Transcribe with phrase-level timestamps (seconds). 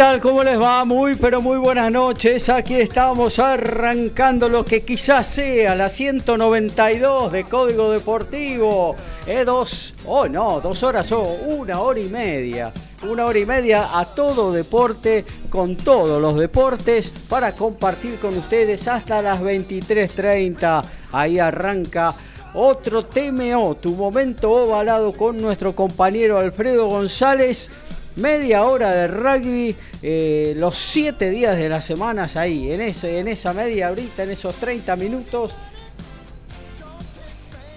[0.00, 0.18] Tal?
[0.18, 0.82] ¿Cómo les va?
[0.86, 2.48] Muy, pero muy buenas noches.
[2.48, 8.96] Aquí estamos arrancando lo que quizás sea la 192 de Código Deportivo.
[9.26, 12.70] Eh, dos, oh no, dos horas o oh, una hora y media.
[13.02, 18.88] Una hora y media a todo deporte, con todos los deportes, para compartir con ustedes
[18.88, 20.82] hasta las 23.30.
[21.12, 22.14] Ahí arranca
[22.54, 27.68] otro TMO, tu momento ovalado con nuestro compañero Alfredo González
[28.16, 33.28] media hora de rugby, eh, los siete días de las semanas ahí, en, ese, en
[33.28, 35.52] esa media horita, en esos 30 minutos.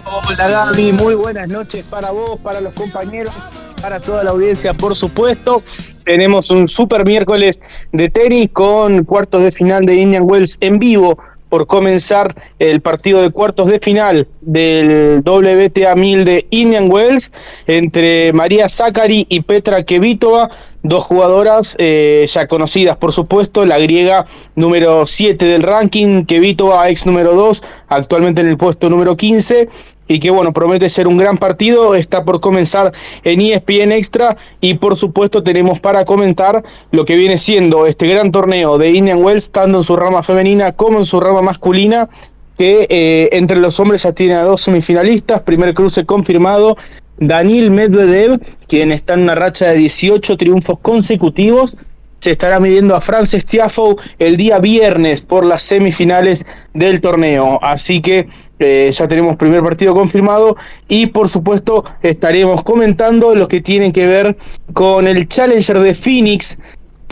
[0.05, 3.33] Hola Gaby, muy buenas noches para vos, para los compañeros,
[3.81, 5.63] para toda la audiencia, por supuesto.
[6.05, 7.61] Tenemos un super miércoles
[7.93, 11.19] de tenis con cuartos de final de Indian Wells en vivo
[11.53, 17.31] por comenzar el partido de cuartos de final del WTA 1000 de Indian Wells
[17.67, 20.49] entre María Zachary y Petra Kevitova,
[20.83, 24.25] dos jugadoras eh, ya conocidas por supuesto, la griega
[24.55, 29.69] número 7 del ranking, Kevitova ex número 2, actualmente en el puesto número 15,
[30.13, 32.93] y que bueno, promete ser un gran partido, está por comenzar
[33.25, 38.31] en ESPN Extra y por supuesto tenemos para comentar lo que viene siendo este gran
[38.31, 42.11] torneo de Indian Wells, tanto en su rama femenina como en su rama masculina,
[42.59, 46.77] que eh, entre los hombres ya tiene a dos semifinalistas, primer cruce confirmado,
[47.17, 51.77] Daniel Medvedev, quien está en una racha de 18 triunfos consecutivos,
[52.23, 57.59] se estará midiendo a Frances Tiafoe el día viernes por las semifinales del torneo.
[57.61, 58.27] Así que
[58.61, 60.55] eh, ya tenemos primer partido confirmado
[60.87, 64.37] y por supuesto estaremos comentando lo que tiene que ver
[64.73, 66.59] con el Challenger de Phoenix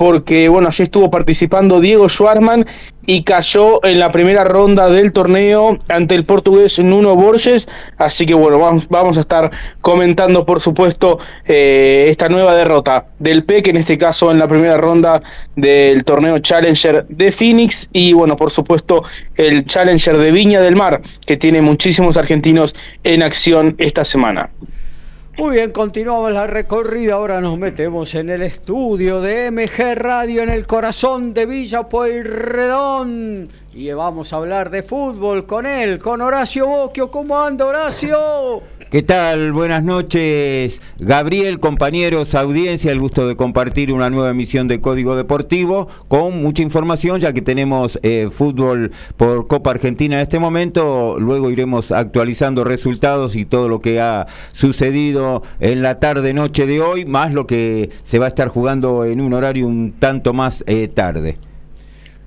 [0.00, 2.64] porque bueno, allí estuvo participando Diego Schwarman
[3.04, 7.68] y cayó en la primera ronda del torneo ante el portugués Nuno Borges,
[7.98, 9.50] así que bueno, vamos, vamos a estar
[9.82, 14.78] comentando por supuesto eh, esta nueva derrota del PEC, en este caso en la primera
[14.78, 15.22] ronda
[15.54, 19.02] del torneo Challenger de Phoenix y bueno, por supuesto
[19.36, 22.74] el Challenger de Viña del Mar, que tiene muchísimos argentinos
[23.04, 24.48] en acción esta semana.
[25.40, 27.14] Muy bien, continuamos la recorrida.
[27.14, 33.48] Ahora nos metemos en el estudio de MG Radio en el corazón de Villa Pueyrredón.
[33.72, 37.10] Y vamos a hablar de fútbol con él, con Horacio Boquio.
[37.10, 38.60] ¿Cómo anda Horacio?
[38.90, 39.52] ¿Qué tal?
[39.52, 45.86] Buenas noches, Gabriel, compañeros, audiencia, el gusto de compartir una nueva emisión de Código Deportivo
[46.08, 51.52] con mucha información, ya que tenemos eh, fútbol por Copa Argentina en este momento, luego
[51.52, 57.32] iremos actualizando resultados y todo lo que ha sucedido en la tarde-noche de hoy, más
[57.32, 61.38] lo que se va a estar jugando en un horario un tanto más eh, tarde.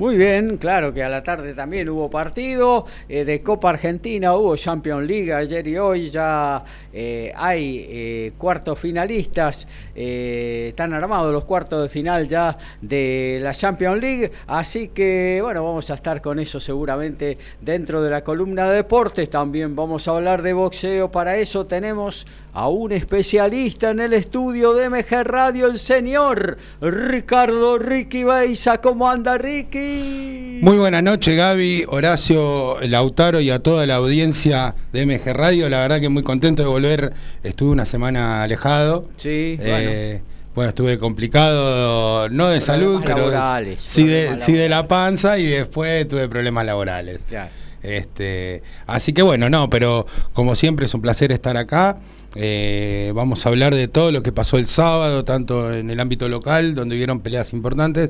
[0.03, 4.57] Muy bien, claro que a la tarde también hubo partido eh, de Copa Argentina, hubo
[4.57, 6.61] Champions League ayer y hoy, ya
[6.91, 9.65] eh, hay eh, cuartos finalistas,
[9.95, 15.89] están armados los cuartos de final ya de la Champions League, así que bueno, vamos
[15.89, 20.41] a estar con eso seguramente dentro de la columna de deportes, también vamos a hablar
[20.41, 25.79] de boxeo, para eso tenemos a un especialista en el estudio de MG Radio, el
[25.79, 28.79] señor Ricardo Ricky Beisa.
[28.79, 30.59] ¿Cómo anda Ricky?
[30.61, 35.67] Muy buenas noches Gaby, Horacio, Lautaro y a toda la audiencia de MG Radio.
[35.67, 37.13] La verdad que muy contento de volver.
[37.41, 39.07] Estuve una semana alejado.
[39.17, 40.21] Sí, eh,
[40.53, 40.69] bueno.
[40.69, 43.31] estuve complicado, no de salud, pero
[43.79, 47.19] sí de, sí de la panza y después tuve problemas laborales.
[47.81, 51.97] Este, así que bueno, no, pero como siempre es un placer estar acá.
[52.35, 56.27] Eh, vamos a hablar de todo lo que pasó el sábado, tanto en el ámbito
[56.29, 58.09] local, donde hubieron peleas importantes,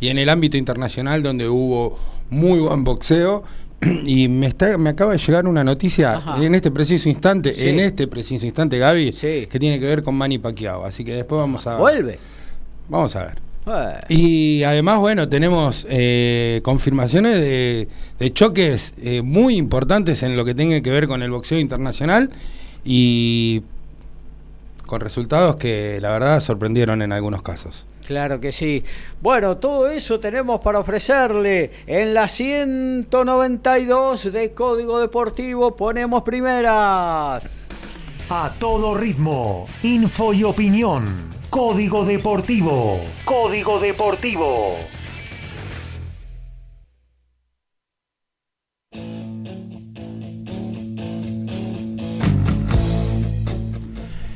[0.00, 1.98] y en el ámbito internacional, donde hubo
[2.30, 3.44] muy buen boxeo.
[4.06, 8.06] Y me, está, me acaba de llegar una noticia en este preciso instante, en este
[8.06, 10.84] preciso instante, Gaby, que tiene que ver con Manny Pacquiao.
[10.84, 11.78] Así que después vamos a.
[11.78, 12.16] ¿Vuelve?
[12.88, 13.42] Vamos a ver.
[14.08, 17.88] Y además, bueno, tenemos eh, confirmaciones de,
[18.32, 22.30] choques eh, muy importantes en lo que tenga que ver con el boxeo internacional
[22.84, 23.62] y
[24.86, 27.86] con resultados que la verdad sorprendieron en algunos casos.
[28.06, 28.84] Claro que sí.
[29.20, 35.76] Bueno, todo eso tenemos para ofrecerle en la 192 de Código Deportivo.
[35.76, 37.44] Ponemos primeras.
[38.28, 41.30] A todo ritmo, info y opinión.
[41.50, 43.00] Código Deportivo.
[43.24, 44.76] Código Deportivo.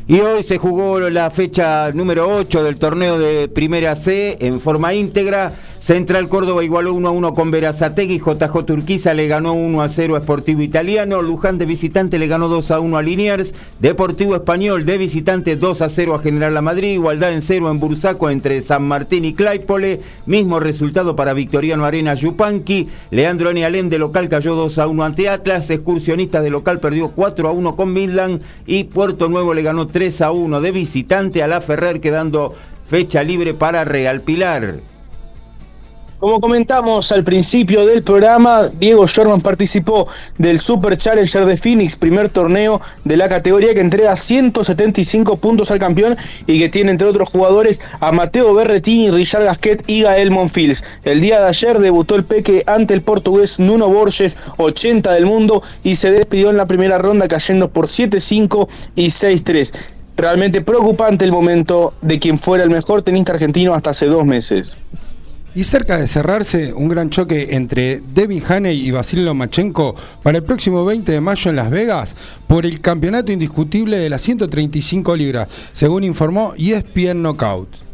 [0.09, 4.95] Y hoy se jugó la fecha número 8 del torneo de Primera C en forma
[4.95, 5.53] íntegra.
[5.87, 10.17] Central Córdoba igualó 1 a 1 con Verazategui, JJ Turquiza le ganó 1 a 0
[10.17, 14.85] a Sportivo Italiano, Luján de visitante le ganó 2 a 1 a Liniers, Deportivo Español
[14.85, 18.61] de visitante 2 a 0 a General La Madrid, igualdad en 0 en Bursaco entre
[18.63, 24.57] San Martín y Claypole, mismo resultado para Victoriano Arena Yupanqui, Leandro Alem de local cayó
[24.57, 28.83] 2 a 1 ante Atlas, Excursionistas de local perdió 4 a 1 con Midland y
[28.83, 32.57] Puerto Nuevo le ganó 3 a 1 de visitante a La Ferrer quedando
[32.91, 34.96] fecha libre para Real Pilar.
[36.19, 40.09] Como comentamos al principio del programa, Diego Sherman participó
[40.39, 45.79] del Super Challenger de Phoenix, primer torneo de la categoría que entrega 175 puntos al
[45.79, 46.17] campeón
[46.47, 50.83] y que tiene entre otros jugadores a Mateo Berretini, Richard Gasquet y Gael Monfils.
[51.05, 55.63] El día de ayer debutó el Peque ante el portugués Nuno Borges, 80 del mundo,
[55.85, 61.31] y se despidió en la primera ronda cayendo por 7-5 y 6-3 realmente preocupante el
[61.31, 64.75] momento de quien fuera el mejor tenista argentino hasta hace dos meses.
[65.57, 70.45] Y cerca de cerrarse, un gran choque entre Devin Haney y Basil Lomachenko para el
[70.45, 72.15] próximo 20 de mayo en Las Vegas
[72.47, 77.86] por el campeonato indiscutible de las 135 libras, según informó ESPN Knockout.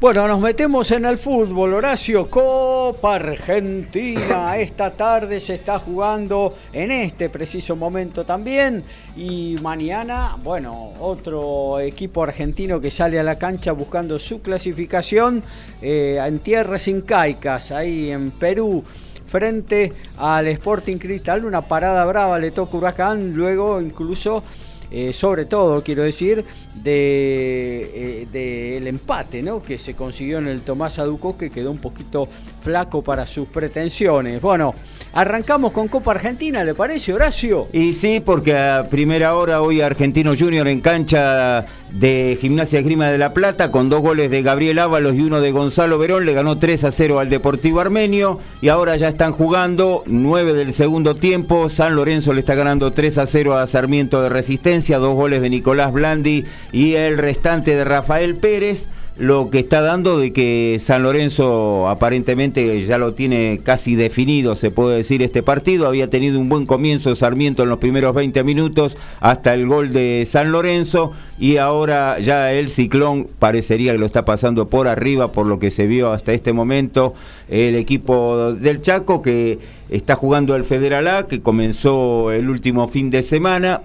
[0.00, 2.28] Bueno, nos metemos en el fútbol, Horacio.
[2.28, 4.58] Copa Argentina.
[4.58, 8.82] Esta tarde se está jugando en este preciso momento también.
[9.16, 15.44] Y mañana, bueno, otro equipo argentino que sale a la cancha buscando su clasificación
[15.80, 18.84] eh, en tierras incaicas, ahí en Perú
[19.26, 21.44] frente al Sporting Cristal.
[21.44, 24.42] Una parada brava le toca Huracán, luego incluso
[24.90, 29.62] eh, sobre todo, quiero decir, del de, eh, empate ¿no?
[29.62, 32.28] que se consiguió en el Tomás Aduco, que quedó un poquito
[32.62, 34.40] flaco para sus pretensiones.
[34.40, 34.74] Bueno,
[35.14, 37.68] arrancamos con Copa Argentina, ¿le parece, Horacio?
[37.72, 43.18] Y sí, porque a primera hora hoy Argentino Junior en cancha de Gimnasia Grima de
[43.18, 46.58] la Plata, con dos goles de Gabriel Ábalos y uno de Gonzalo Verón, le ganó
[46.58, 51.70] 3 a 0 al Deportivo Armenio y ahora ya están jugando 9 del segundo tiempo.
[51.70, 55.50] San Lorenzo le está ganando 3 a 0 a Sarmiento de Resistencia, dos goles de
[55.50, 61.04] Nicolás Blandi y el restante de Rafael Pérez lo que está dando de que San
[61.04, 65.86] Lorenzo aparentemente ya lo tiene casi definido, se puede decir, este partido.
[65.86, 70.26] Había tenido un buen comienzo Sarmiento en los primeros 20 minutos hasta el gol de
[70.28, 75.46] San Lorenzo y ahora ya el ciclón parecería que lo está pasando por arriba por
[75.46, 77.14] lo que se vio hasta este momento.
[77.48, 83.10] El equipo del Chaco que está jugando el Federal A, que comenzó el último fin
[83.10, 83.82] de semana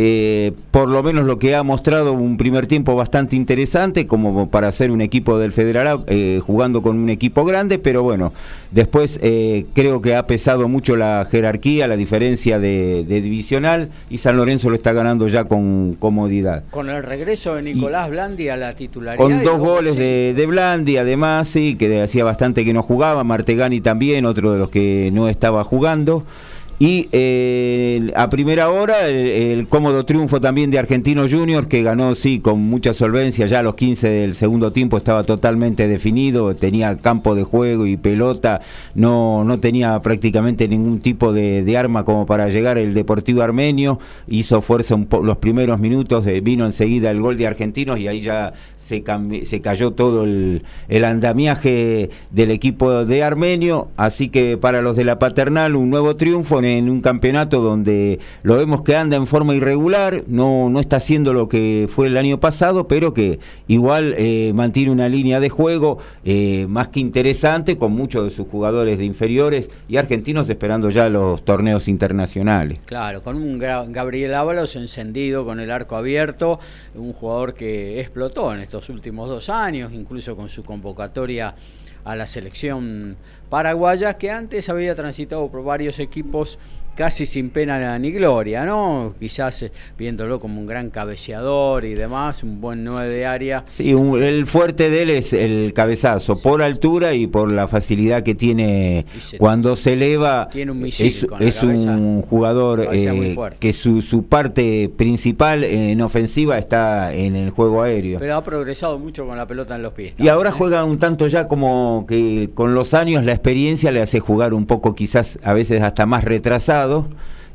[0.00, 4.70] eh, por lo menos lo que ha mostrado un primer tiempo bastante interesante, como para
[4.70, 8.32] ser un equipo del Federal eh, jugando con un equipo grande, pero bueno,
[8.70, 14.36] después eh, creo que ha pesado mucho la jerarquía, la diferencia de, divisional, y San
[14.36, 16.62] Lorenzo lo está ganando ya con comodidad.
[16.70, 19.20] Con el regreso de Nicolás Blandi a la titularidad.
[19.20, 23.80] Con dos goles de, de, Blandi, además, sí, que hacía bastante que no jugaba, Martegani
[23.80, 26.22] también, otro de los que no estaba jugando.
[26.80, 32.38] Y eh, a primera hora el, cómodo triunfo también de Argentino Junior que ganó sí
[32.38, 37.34] con mucha solvencia, ya a los 15 del segundo tiempo estaba totalmente definido, tenía campo
[37.34, 38.60] de juego y pelota,
[38.94, 44.62] no, no tenía prácticamente ningún tipo de, arma como para llegar el Deportivo Armenio, hizo
[44.62, 48.52] fuerza un los primeros minutos, eh, vino enseguida el gol de Argentinos y ahí ya
[48.88, 49.04] se,
[49.44, 50.64] se cayó todo el,
[51.04, 56.62] andamiaje del equipo de Armenio, así que para los de la paternal un nuevo triunfo
[56.62, 61.34] en un campeonato donde lo vemos que anda en forma irregular, no, no está haciendo
[61.34, 65.98] lo que fue el año pasado, pero que igual eh, mantiene una línea de juego
[66.24, 71.08] eh, más que interesante con muchos de sus jugadores de inferiores y argentinos esperando ya
[71.08, 72.78] los torneos internacionales.
[72.86, 76.58] Claro, con un Gabriel Ábalos encendido, con el arco abierto,
[76.94, 81.54] un jugador que explotó en estos últimos dos años, incluso con su convocatoria
[82.04, 83.16] a la selección
[83.50, 86.58] paraguaya, que antes había transitado por varios equipos
[86.98, 89.14] casi sin pena ni gloria, ¿no?
[89.20, 93.64] Quizás eh, viéndolo como un gran cabeceador y demás, un buen nueve de área.
[93.68, 98.34] Sí, el fuerte de él es el cabezazo, por altura y por la facilidad que
[98.34, 99.06] tiene
[99.38, 100.48] cuando se eleva.
[100.50, 100.98] Tiene un es,
[101.38, 107.82] es un jugador eh, que su, su parte principal en ofensiva está en el juego
[107.82, 108.18] aéreo.
[108.18, 110.14] Pero ha progresado mucho con la pelota en los pies.
[110.18, 110.52] Y ahora ¿eh?
[110.52, 114.66] juega un tanto ya como que con los años la experiencia le hace jugar un
[114.66, 116.87] poco quizás a veces hasta más retrasado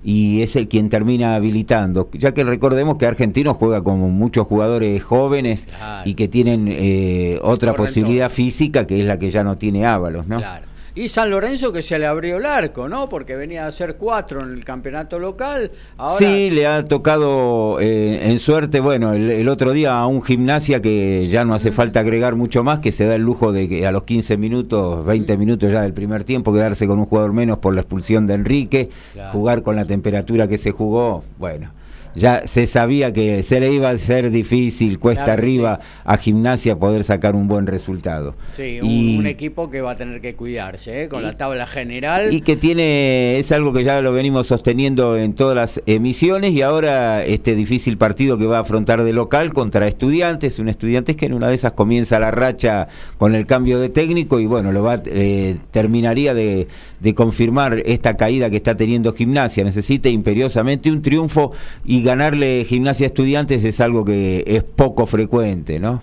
[0.04, 2.10] y es el quien termina habilitando.
[2.14, 5.68] Ya que recordemos que Argentino juega con muchos jugadores jóvenes
[6.06, 10.28] y que tienen eh, otra posibilidad física que es la que ya no tiene Ábalos,
[10.28, 10.42] ¿no?
[10.96, 13.10] Y San Lorenzo que se le abrió el arco, ¿no?
[13.10, 15.72] Porque venía a ser cuatro en el campeonato local.
[16.20, 21.28] Sí, le ha tocado eh, en suerte, bueno, el, otro día a un gimnasia que
[21.30, 23.92] ya no hace falta agregar mucho más, que se da el lujo de que a
[23.92, 27.74] los 15 minutos, 20 minutos ya del primer tiempo, quedarse con un jugador menos por
[27.74, 28.90] la expulsión de Enrique,
[29.32, 31.72] jugar con la temperatura que se jugó, bueno
[32.16, 37.04] ya se sabía que se le iba a ser difícil, cuesta arriba a gimnasia poder
[37.04, 38.36] sacar un buen resultado.
[38.52, 41.10] Sí, un, equipo que va a tener que cuidarse ¿eh?
[41.10, 42.34] con la tabla general.
[42.34, 46.62] Y que tiene, es algo que ya lo venimos sosteniendo en todas las emisiones y
[46.62, 51.26] ahora este difícil partido que va a afrontar de local contra estudiantes, un estudiante que
[51.26, 54.84] en una de esas comienza la racha con el cambio de técnico y bueno, lo
[54.84, 56.68] va eh, terminaría de,
[57.00, 61.52] de confirmar esta caída que está teniendo gimnasia, necesita imperiosamente un triunfo
[61.86, 66.02] y ganarle gimnasia a estudiantes es algo que es poco frecuente, ¿no?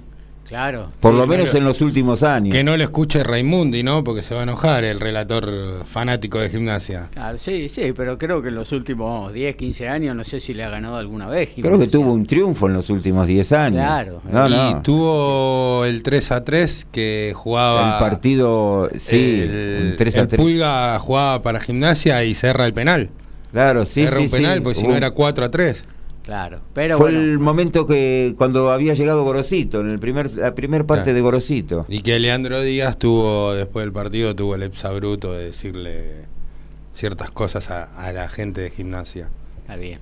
[0.50, 0.90] Claro.
[0.98, 2.52] Por lo menos en los últimos años.
[2.52, 4.02] Que no lo escuche Raimundi, ¿no?
[4.02, 7.08] Porque se va a enojar el relator fanático de gimnasia.
[7.12, 10.52] Claro, sí, sí, pero creo que en los últimos 10, 15 años, no sé si
[10.52, 11.50] le ha ganado alguna vez.
[11.54, 13.86] Creo que tuvo un triunfo en los últimos 10 años.
[13.86, 14.22] Claro.
[14.48, 17.92] y tuvo el 3 a 3 que jugaba.
[17.92, 20.40] El partido, sí, el, 3 a 3.
[20.40, 23.08] Pulga jugaba para gimnasia y cerra el penal.
[23.52, 25.84] Claro, sí, Cerra un penal, pues si no era 4 a 3.
[26.22, 30.84] Claro, pero fue el momento que cuando había llegado Gorosito, en el primer la primer
[30.84, 31.86] parte de Gorosito.
[31.88, 36.26] Y que Leandro Díaz tuvo después del partido tuvo el bruto de decirle
[36.92, 39.28] ciertas cosas a, la gente de gimnasia.
[39.62, 39.98] Está bien.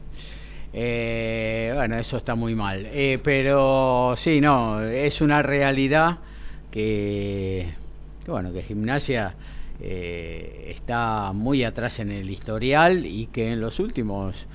[0.73, 2.87] Eh, bueno, eso está muy mal.
[2.93, 6.19] Eh, pero sí, no, es una realidad
[6.71, 7.73] que,
[8.27, 9.35] bueno, que gimnasia
[9.81, 14.47] eh, está muy atrás en el historial y que en los últimos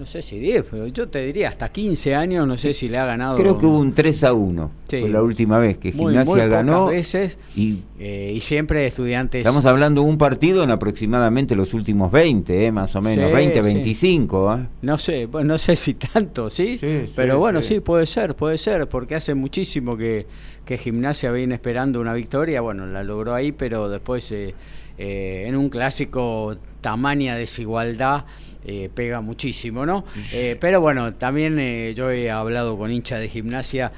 [0.00, 2.96] no sé si 10, pero yo te diría hasta 15 años, no sé si le
[2.96, 3.36] ha ganado.
[3.36, 4.70] Creo que hubo un 3 a 1.
[4.88, 6.86] Fue la última vez que Gimnasia ganó.
[6.86, 9.40] veces y, eh, y siempre estudiantes.
[9.40, 13.60] Estamos hablando de un partido en aproximadamente los últimos 20, eh, más o menos, 20,
[13.60, 14.54] 25.
[14.54, 14.66] ¿eh?
[14.80, 16.80] No sé, pues no sé si tanto, ¿sí?
[17.14, 17.80] pero bueno, sí.
[17.80, 20.26] puede ser, puede ser, porque hace muchísimo que,
[20.64, 22.62] que Gimnasia viene esperando una victoria.
[22.62, 24.54] Bueno, la logró ahí, pero después eh,
[25.02, 28.24] en un clásico tamaña desigualdad
[28.62, 30.04] eh, pega muchísimo, ¿no?
[30.32, 33.90] Eh, pero bueno, también eh, yo he hablado con hinchas de gimnasia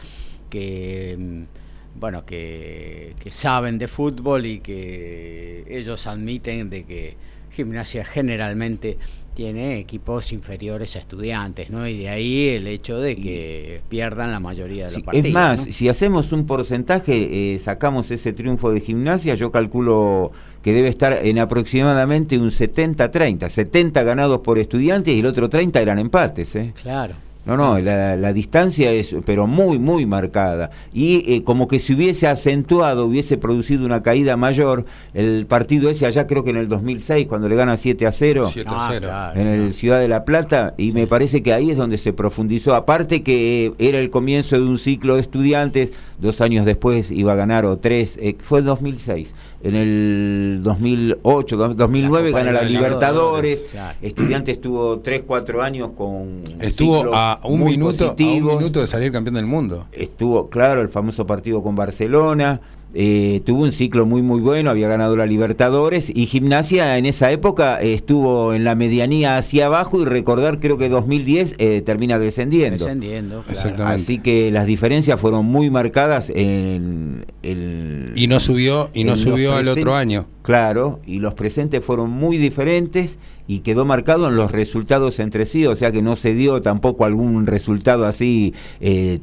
[0.48, 7.16] que, mm, bueno, que, que saben de fútbol y que ellos admiten de que
[7.50, 8.98] gimnasia generalmente
[9.34, 11.86] tiene equipos inferiores a estudiantes, ¿no?
[11.86, 15.26] Y de ahí el hecho de que pierdan la mayoría de los partidos.
[15.26, 20.32] Es más, si hacemos un porcentaje, eh, sacamos ese triunfo de gimnasia, yo calculo
[20.62, 25.80] que debe estar en aproximadamente un 70-30, 70 ganados por estudiantes y el otro 30
[25.80, 26.72] eran empates, ¿eh?
[26.80, 27.14] Claro.
[27.44, 30.70] No, no, la, distancia es, pero muy, muy marcada.
[30.94, 36.06] Y eh, como que si hubiese acentuado, hubiese producido una caída mayor, el partido ese
[36.06, 39.40] allá creo que en el 2006, cuando le gana 7 a 0, 7 a 0.
[39.40, 42.76] en el Ciudad de la Plata, y me parece que ahí es donde se profundizó.
[42.76, 47.36] Aparte que era el comienzo de un ciclo de estudiantes, dos años después iba a
[47.36, 53.66] ganar, o tres, eh, fue el 2006 en el 2008, 2009 gana la Libertadores,
[54.00, 59.12] Estudiantes estuvo 3, 4 años con estuvo a un minuto a un minuto de salir
[59.12, 59.86] campeón del mundo.
[59.92, 62.60] Estuvo, claro, el famoso partido con Barcelona.
[62.94, 67.30] Eh, tuvo un ciclo muy muy bueno, había ganado la Libertadores y Gimnasia en esa
[67.32, 72.84] época estuvo en la medianía hacia abajo y recordar creo que 2010 eh, termina descendiendo.
[72.84, 73.44] Descendiendo,
[73.84, 78.12] Así que las diferencias fueron muy marcadas en el...
[78.14, 80.26] Y no subió, y no subió al otro año.
[80.42, 85.66] Claro, y los presentes fueron muy diferentes y quedó marcado en los resultados entre sí,
[85.66, 89.20] o sea que no se dio tampoco algún resultado así eh,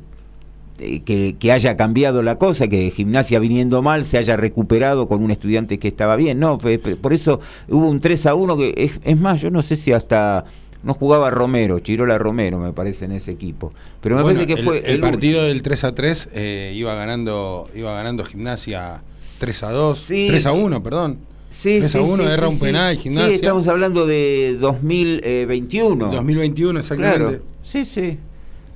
[0.80, 5.32] eh, que, haya cambiado la cosa, que gimnasia viniendo mal se haya recuperado con un
[5.32, 6.40] estudiante que estaba bien.
[6.40, 9.92] No, por eso hubo un 3 a 1 que es, más, yo no sé si
[9.92, 10.46] hasta
[10.84, 13.74] no jugaba Romero, Chirola Romero me parece en ese equipo.
[14.02, 17.94] Pero me parece que fue el, partido del 3 a 3 eh, iba ganando iba
[17.94, 19.02] ganando Gimnasia
[19.40, 21.18] 3 a 2, 3 a 1, perdón.
[21.50, 23.30] Sí, 3 a 1 sí, un penal Gimnasia.
[23.30, 26.12] Sí, estamos hablando de 2021.
[26.12, 27.42] 2021 exactamente.
[27.64, 28.18] Sí, sí.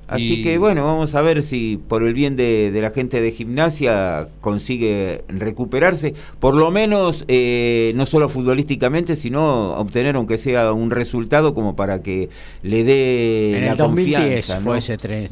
[0.08, 4.28] Así que bueno, vamos a ver si por el bien de, la gente de gimnasia
[4.42, 11.54] consigue recuperarse, por lo menos eh, no solo futbolísticamente, sino obtener aunque sea un resultado
[11.54, 12.30] como para que
[12.62, 15.32] le dé en el 2010 fue ese 3.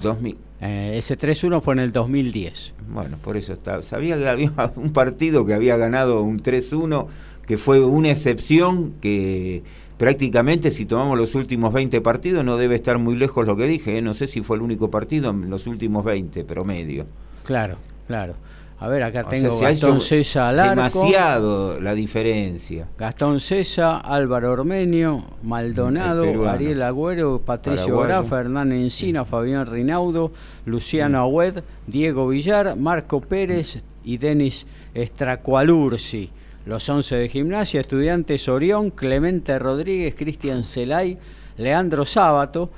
[0.62, 2.74] Eh, ese 3-1 fue en el 2010.
[2.88, 3.82] Bueno, por eso está.
[3.82, 7.08] Sabía que había un partido que había ganado un 3-1,
[7.48, 9.64] que fue una excepción que
[10.02, 14.00] prácticamente si tomamos los últimos 20 partidos no debe estar muy lejos lo que dije,
[14.00, 14.02] ¿eh?
[14.02, 17.06] no sé si fue el único partido en los últimos 20, promedio.
[17.44, 17.76] Claro,
[18.08, 18.34] claro.
[18.80, 22.88] A ver, acá tengo Gastón César al Demasiado la diferencia.
[22.98, 30.32] Gastón César, Álvaro Ormenio, Maldonado, Ariel Agüero, Patricio Grafa, Hernán Encina, Fabián Rinaudo,
[30.66, 34.66] Luciano Agüed, Diego Villar, Marco Pérez y Denis
[34.96, 36.32] Estracualursi.
[36.66, 41.18] Los 11 de gimnasia, estudiantes Orión, Clemente Rodríguez, Cristian Celay,
[41.58, 42.72] Leandro Sábato,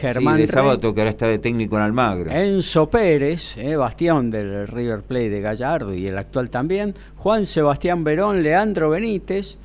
[0.00, 2.30] Germán sí, Sábato que ahora está de técnico en Almagro.
[2.30, 8.04] Enzo Pérez, eh, bastión del River Plate de Gallardo y el actual también, Juan Sebastián
[8.04, 9.56] Verón, Leandro Benítez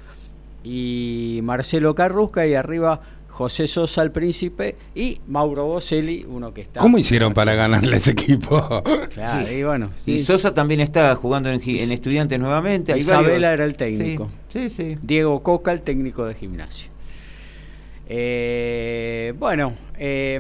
[0.64, 3.02] y Marcelo Carrusca y arriba
[3.34, 6.80] José Sosa el príncipe y Mauro Boselli, uno que está.
[6.80, 8.84] ¿Cómo hicieron para ganarle ese equipo?
[9.14, 9.92] Claro, y bueno.
[10.06, 12.98] Y Sosa también está jugando en, Estudiantes nuevamente.
[12.98, 14.30] Isabela era el técnico.
[14.50, 16.93] Sí, sí, Diego Coca, el técnico de gimnasio.
[18.16, 20.40] Eh, bueno, eh,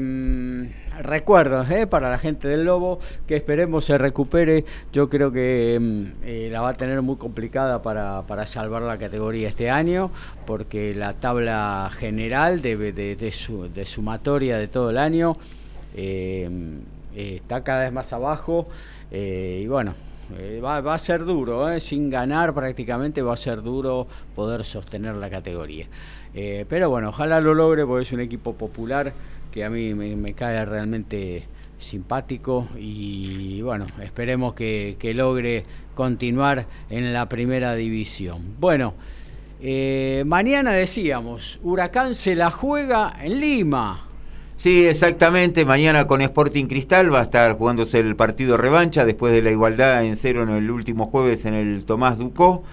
[1.01, 1.88] recuerdos ¿eh?
[1.88, 4.63] para la gente del Lobo, que esperemos se recupere.
[4.91, 9.49] Yo creo que mm, eh, la va a tener muy complicada para, salvar la categoría
[9.49, 10.12] este año,
[10.45, 15.36] porque la tabla general de, de, sumatoria de todo el año
[15.95, 16.79] eh,
[17.15, 18.67] está cada vez más abajo.
[19.12, 19.95] y bueno,
[20.63, 24.05] va, va, a ser duro, sin ganar prácticamente va a ser duro
[24.36, 25.88] poder sostener la categoría.
[26.33, 29.13] Pero bueno, ojalá lo logre porque es un equipo popular
[29.53, 31.43] que a mí me, cae realmente
[31.77, 38.55] simpático y bueno, esperemos que, logre continuar en la primera división.
[38.59, 38.95] Bueno,
[39.61, 44.07] eh, mañana decíamos, Huracán se la juega en Lima.
[44.57, 45.65] Sí, exactamente.
[45.65, 50.03] Mañana con Sporting Cristal va a estar jugándose el partido revancha después de la igualdad
[50.03, 52.63] en cero en el último jueves en el Tomás Ducó.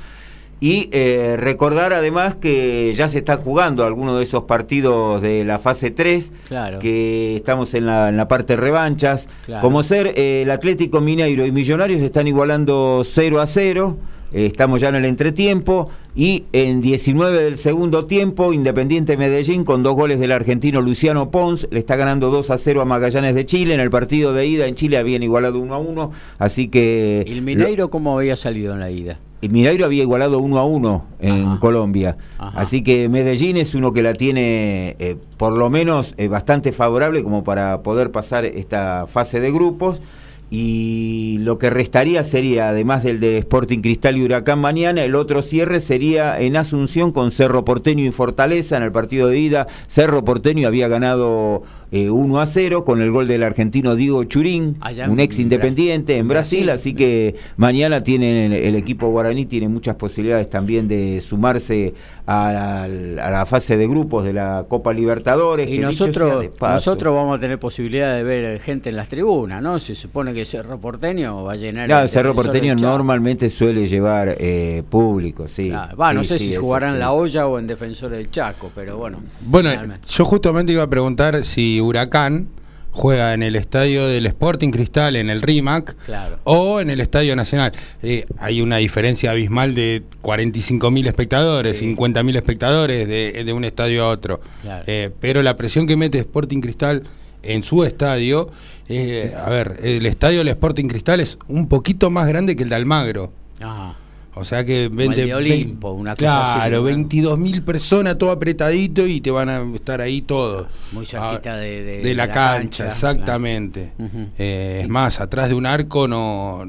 [0.62, 5.58] Y eh, recordar además que ya se está jugando algunos de esos partidos de la
[5.58, 6.32] fase 3,
[6.80, 9.26] que estamos en la, en la parte revanchas,
[9.62, 13.96] como ser eh, el Atlético Mineiro y Millonarios están igualando 0 a 0.
[14.32, 19.82] Eh, estamos ya en el entretiempo y en 19 del segundo tiempo, Independiente Medellín con
[19.82, 23.46] dos goles del argentino Luciano Pons, le está ganando 2 a 0 a Magallanes de
[23.46, 23.74] Chile.
[23.74, 27.24] En el partido de ida en Chile habían igualado 1 a 1, así que...
[27.26, 29.18] ¿Y el Mineiro cómo había salido en la ida?
[29.42, 34.02] El Mineiro había igualado 1 a 1 en Colombia, así que Medellín es uno que
[34.02, 39.40] la tiene eh, por lo menos eh, bastante favorable como para poder pasar esta fase
[39.40, 40.02] de grupos
[40.50, 45.42] y lo que restaría sería, además del de Sporting Cristal y Huracán mañana, el otro
[45.42, 49.68] cierre sería en Asunción con Cerro Porteño y Fortaleza en el partido de ida.
[49.86, 54.76] Cerro Porteño había ganado 1 eh, a 0 con el gol del argentino Diego Churín,
[55.08, 60.48] un ex independiente en Brasil, así que mañana tienen el, equipo guaraní tiene muchas posibilidades
[60.48, 61.94] también de sumarse
[62.26, 65.68] a la, fase de grupos de la Copa Libertadores.
[65.68, 69.80] Y nosotros, nosotros vamos a tener posibilidad de ver gente en las tribunas, ¿no?
[69.80, 71.86] Se supone que Cerro Porteño va a llenar.
[71.86, 75.70] Claro, Cerro Porteño normalmente suele llevar eh, público, sí.
[75.70, 79.20] va, no sé si jugarán la olla o en Defensor del Chaco, pero bueno.
[79.40, 79.70] Bueno,
[80.08, 82.48] yo justamente iba a preguntar si Huracán
[82.90, 85.96] juega en el estadio del Sporting Cristal, en el RIMAC,
[86.44, 87.72] o en el Estadio Nacional.
[88.02, 94.40] Eh, hay una diferencia abismal de 45.000 espectadores, 50.000 espectadores de, un estadio a otro.
[94.86, 97.04] Eh, pero la presión que mete Sporting Cristal
[97.42, 98.50] en su estadio,
[98.88, 102.68] eh, a ver, el estadio del Sporting Cristal es un poquito más grande que el
[102.68, 103.32] de Almagro.
[103.60, 103.94] Ajá.
[104.34, 109.30] O sea que 20, Olimpo, una cosa Claro, 22 mil personas, todo apretadito y te
[109.30, 110.68] van a estar ahí todos.
[110.92, 113.92] Muy cerquita de, de, la, cancha, exactamente.
[114.38, 116.68] Eh, es más, atrás de un arco no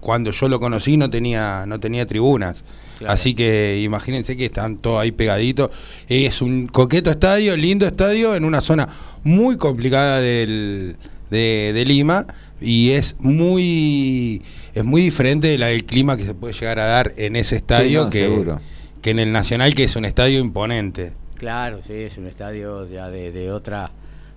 [0.00, 2.62] cuando yo lo conocí no tenía no tenía tribunas.
[3.04, 5.70] Así que imagínense que están todos ahí pegaditos.
[6.08, 8.88] Es un coqueto estadio, lindo estadio, en una zona
[9.24, 10.96] muy complicada del,
[11.30, 12.26] de Lima
[12.60, 14.42] y es muy
[14.74, 18.54] es muy diferente del clima que se puede llegar a dar en ese estadio que,
[19.00, 21.12] que en el Nacional, que es un estadio imponente.
[21.36, 23.90] Claro, sí, es un estadio ya de, otra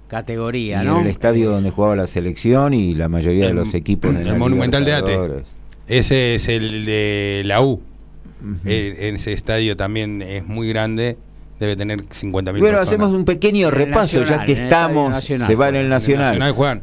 [0.07, 4.15] categoría, y En el estadio donde jugaba la selección y la mayoría de los equipos.
[4.15, 5.19] el Monumental de Ate.
[5.87, 7.81] Ese es el de la U.
[8.65, 11.17] en ese estadio también es muy grande
[11.59, 15.23] debe tener 50.000 bueno, Bueno, hacemos un pequeño repaso ya que estamos.
[15.23, 16.37] se va en el Nacional.
[16.37, 16.81] nacional Juan.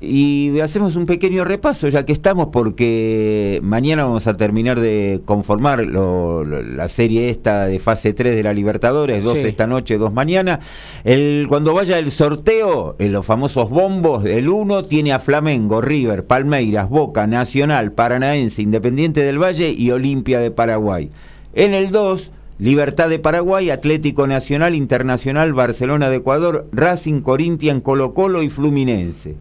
[0.00, 5.84] Y hacemos un pequeño repaso ya que estamos porque mañana vamos a terminar de conformar
[5.84, 10.60] la serie esta de fase 3 de la Libertadores, dos esta noche, dos mañana.
[11.02, 16.24] El, cuando vaya el sorteo, en los famosos bombos, el 1 tiene a Flamengo, River,
[16.26, 21.10] Palmeiras, Boca, Nacional, Paranaense, Independiente del Valle y Olimpia de Paraguay.
[21.54, 22.32] En el 2...
[22.60, 29.36] Libertad de Paraguay, Atlético Nacional, Internacional, Barcelona de Ecuador, Racing, Corinthians, Colo Colo y Fluminense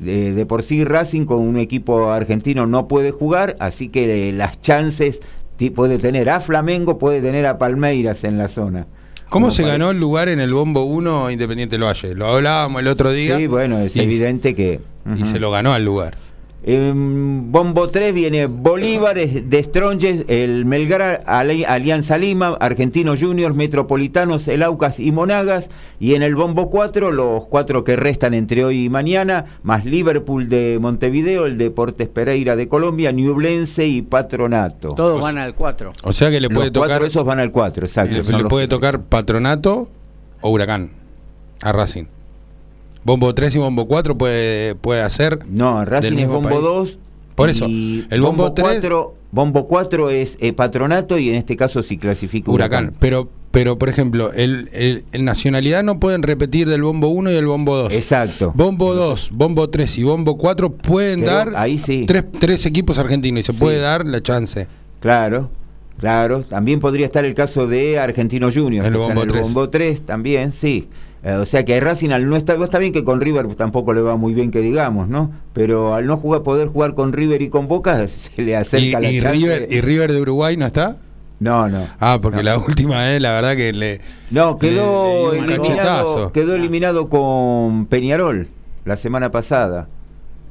[0.00, 4.60] de, por sí Racing con un equipo argentino no puede jugar, así que eh, las
[4.60, 5.20] chances
[5.74, 8.86] puede tener a Flamengo, puede tener a Palmeiras en la zona.
[9.28, 12.14] ¿Cómo se ganó el lugar en el Bombo 1 Independiente del Valle?
[12.14, 13.36] Lo hablábamos el otro día.
[13.36, 14.80] Sí, bueno, es evidente que...
[15.16, 16.16] Y se lo ganó al lugar.
[16.64, 24.64] En bombo 3 viene Bolívar de Stronges, el Melgar, Alianza Lima, Argentinos Juniors, Metropolitanos, El
[24.64, 25.68] Aucas y Monagas.
[26.00, 30.48] Y en el bombo 4, los cuatro que restan entre hoy y mañana, más Liverpool
[30.48, 34.88] de Montevideo, el Deportes Pereira de Colombia, Newblense y Patronato.
[34.90, 35.92] Todos van al 4.
[36.02, 36.88] O sea que le puede tocar.
[36.88, 38.14] Cuatro esos van al 4, exacto.
[38.14, 39.88] Le, puede tocar Patronato
[40.40, 40.90] o Huracán
[41.62, 42.17] a Racing.
[43.04, 45.40] Bombo 3 y Bombo 4 puede, puede hacer.
[45.48, 46.98] No, Racing es Bombo 2.
[47.38, 51.96] Por eso, el Bombo, 4, Bombo 4 es eh, Patronato y en este caso sí
[51.96, 52.96] clasifica Huracán.
[52.98, 57.46] Pero, pero, por ejemplo, el, el, Nacionalidad no pueden repetir del Bombo 1 y el
[57.46, 57.92] Bombo 2.
[57.92, 58.52] Exacto.
[58.56, 62.06] Bombo 2, Bombo 3 y Bombo 4 pueden dar ahí sí.
[62.08, 64.66] tres, tres, equipos argentinos y se puede dar la chance.
[64.98, 65.48] Claro.
[66.00, 68.84] Claro, también podría estar el caso de Argentino Junior.
[68.84, 69.42] El, bombo, el 3.
[69.42, 70.88] bombo 3 también, sí.
[71.24, 73.92] Eh, o sea que a Racing al no estar, está bien que con River tampoco
[73.92, 75.32] le va muy bien que digamos, ¿no?
[75.52, 79.10] Pero al no jugar, poder jugar con River y con Boca se le acerca la
[79.10, 80.96] y River, ¿Y River de Uruguay no está?
[81.40, 81.86] No, no.
[82.00, 84.00] Ah, porque la última vez, la verdad que le.
[84.30, 88.48] No, quedó, eliminado, quedó eliminado con Peñarol
[88.84, 89.88] la semana pasada.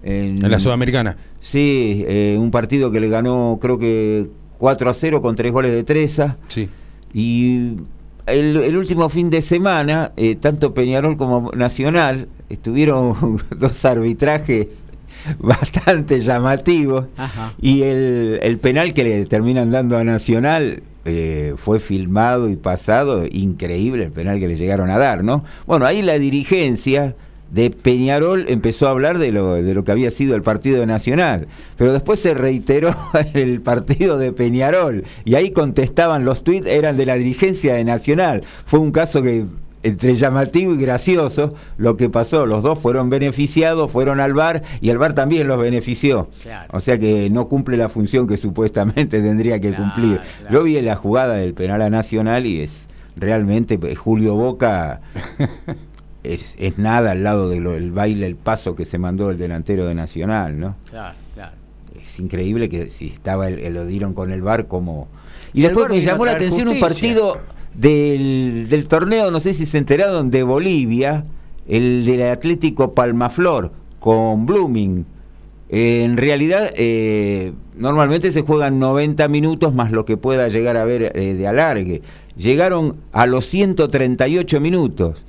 [0.04, 1.18] En, la Sudamericana.
[1.42, 5.72] Sí, eh, un partido que le ganó, creo que 4 a 0 con tres goles
[5.72, 6.38] de Treza.
[6.48, 6.70] Sí.
[7.14, 7.74] Y
[8.28, 14.84] el, último fin de semana, eh, tanto Peñarol como Nacional estuvieron dos arbitrajes
[15.40, 17.06] bastante llamativos.
[17.62, 24.06] Y el, penal que le terminan dando a Nacional eh, fue filmado y pasado, increíble
[24.06, 25.44] el penal que le llegaron a dar, ¿no?
[25.66, 27.16] Bueno, ahí la dirigencia
[27.52, 31.48] de Peñarol empezó a hablar de lo, de lo que había sido el partido nacional,
[31.78, 32.96] pero después se reiteró
[33.34, 38.44] el partido de Peñarol y ahí contestaban los tweets, eran de la dirigencia de Nacional.
[38.66, 39.46] Fue un caso que
[39.84, 44.90] entre llamativo y gracioso lo que pasó, los dos fueron beneficiados, fueron al bar y
[44.90, 46.30] el bar también los benefició.
[46.72, 50.20] O sea que no cumple la función que supuestamente tendría que cumplir.
[50.52, 55.02] Yo vi la jugada del penal a Nacional y es realmente pues, Julio Boca
[56.34, 60.60] es, nada al lado del baile, el paso que se mandó el delantero de Nacional,
[60.60, 60.76] ¿no?
[60.90, 61.56] Claro, claro.
[62.04, 65.08] Es increíble que si estaba el, lo dieron con el bar como...
[65.54, 67.40] Y después me llamó la atención un partido
[67.74, 71.24] del, del torneo, no sé si se enteraron, de Bolivia,
[71.68, 75.06] el del Atlético Palmaflor con Blooming.
[75.70, 81.12] en realidad, eh, normalmente se juegan 90 minutos más lo que pueda llegar a ver
[81.16, 82.02] eh, de alargue.
[82.36, 85.24] Llegaron a los 138 minutos.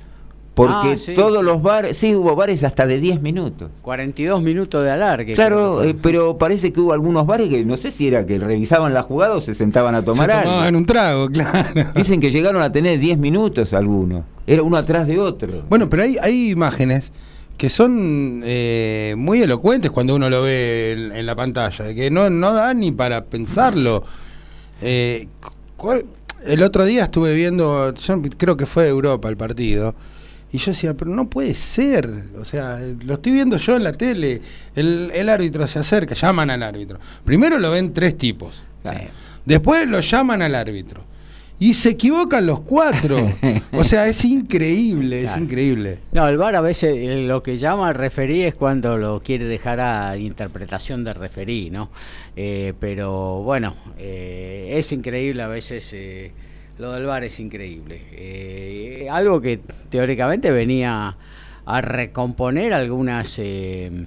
[0.59, 3.71] Porque ah, todos los bares, sí, hubo bares hasta de 10 minutos.
[3.81, 5.33] 42 minutos de alargue.
[5.33, 8.93] Claro, eh, pero parece que hubo algunos bares que no sé si era que revisaban
[8.93, 10.65] la jugada o se sentaban a tomar se algo.
[10.65, 11.91] en un trago, claro.
[11.95, 14.25] Dicen que llegaron a tener 10 minutos algunos.
[14.45, 15.63] Era uno atrás de otro.
[15.69, 17.13] Bueno, pero hay, hay imágenes
[17.57, 22.51] que son eh, muy elocuentes cuando uno lo ve en, la pantalla, que no, no
[22.51, 24.03] da ni para pensarlo.
[24.81, 25.25] Eh,
[26.45, 29.95] el otro día estuve viendo, yo creo que fue de Europa el partido,
[30.51, 32.09] y yo decía, pero no puede ser.
[32.39, 34.41] O sea, lo estoy viendo yo en la tele.
[34.75, 36.99] El, árbitro se acerca, llaman al árbitro.
[37.23, 38.63] Primero lo ven tres tipos.
[39.45, 41.03] Después lo llaman al árbitro.
[41.61, 43.33] Y se equivocan los cuatro.
[43.73, 45.99] o sea, es increíble, es increíble.
[46.13, 49.81] No, el VAR a veces eh, lo que llama referí es cuando lo quiere dejar
[49.81, 51.89] a interpretación de referí, ¿no?
[52.37, 55.93] Eh, pero bueno, eh, es increíble a veces
[56.79, 58.01] lo del VAR es increíble.
[58.13, 61.17] Eh, algo que teóricamente venía
[61.65, 64.05] a recomponer algunas eh,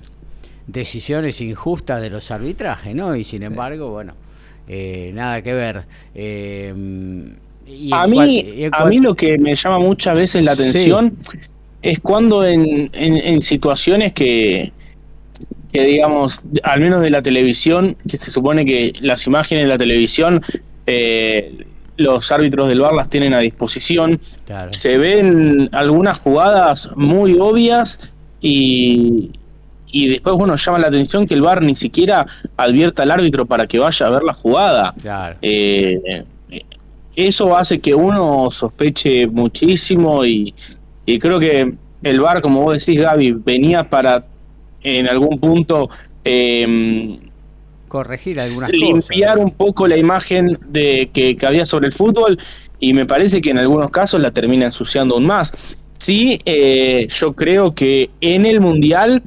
[0.66, 3.14] decisiones injustas de los arbitrajes, ¿no?
[3.14, 4.14] Y sin embargo, bueno,
[4.66, 5.76] eh, nada que ver.
[7.92, 11.16] a, mí, a mí lo que me llama muchas veces la atención
[11.82, 14.72] es cuando en, en, situaciones que,
[15.72, 19.78] que, digamos, al menos de la televisión, que se supone que las imágenes de la
[19.78, 20.42] televisión
[20.86, 24.20] eh, los árbitros del VAR las tienen a disposición.
[24.70, 29.30] Se ven algunas jugadas muy obvias y,
[29.86, 32.26] y después, bueno, llama la atención que el VAR ni siquiera
[32.56, 34.94] advierta al árbitro para que vaya a ver la jugada.
[35.42, 36.24] Eh,
[37.14, 40.54] eso hace que uno sospeche muchísimo y,
[41.04, 44.24] y creo que el VAR, como vos decís, Gaby, venía para
[44.82, 45.90] en algún punto
[46.24, 47.18] eh,
[47.92, 52.38] corregir algunas limpiar un poco la imagen de que, había sobre el fútbol
[52.80, 55.52] y me parece que en algunos casos la termina ensuciando aún más.
[55.98, 59.22] Sí, eh, yo creo que en el Mundial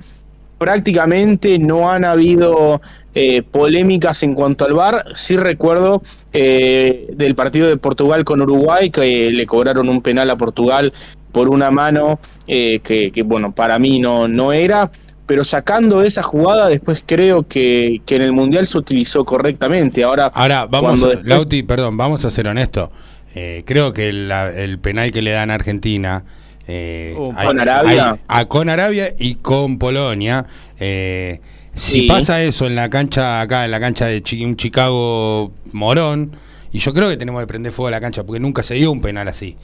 [0.58, 2.82] prácticamente no han habido
[3.14, 5.06] eh, polémicas en cuanto al VAR.
[5.14, 6.02] Sí recuerdo
[6.34, 10.92] eh, del partido de Portugal con Uruguay que le cobraron un penal a Portugal
[11.32, 14.90] por una mano que, que, bueno, para mí no, no era
[15.26, 20.04] pero sacando esa jugada, después creo que, en el Mundial se utilizó correctamente.
[20.04, 22.90] Ahora, Ahora vamos, Lauti, perdón, vamos a ser honestos.
[23.34, 26.24] Eh, creo que el penal que le dan a Argentina.
[26.68, 28.18] Eh, con Arabia.
[28.28, 30.46] a, con Arabia y con Polonia.
[30.80, 31.42] Eh,
[31.74, 36.38] si pasa eso en la cancha, acá en la cancha de un Chicago Morón,
[36.72, 38.92] y yo creo que tenemos que prender fuego a la cancha, porque nunca se dio
[38.92, 39.58] un penal así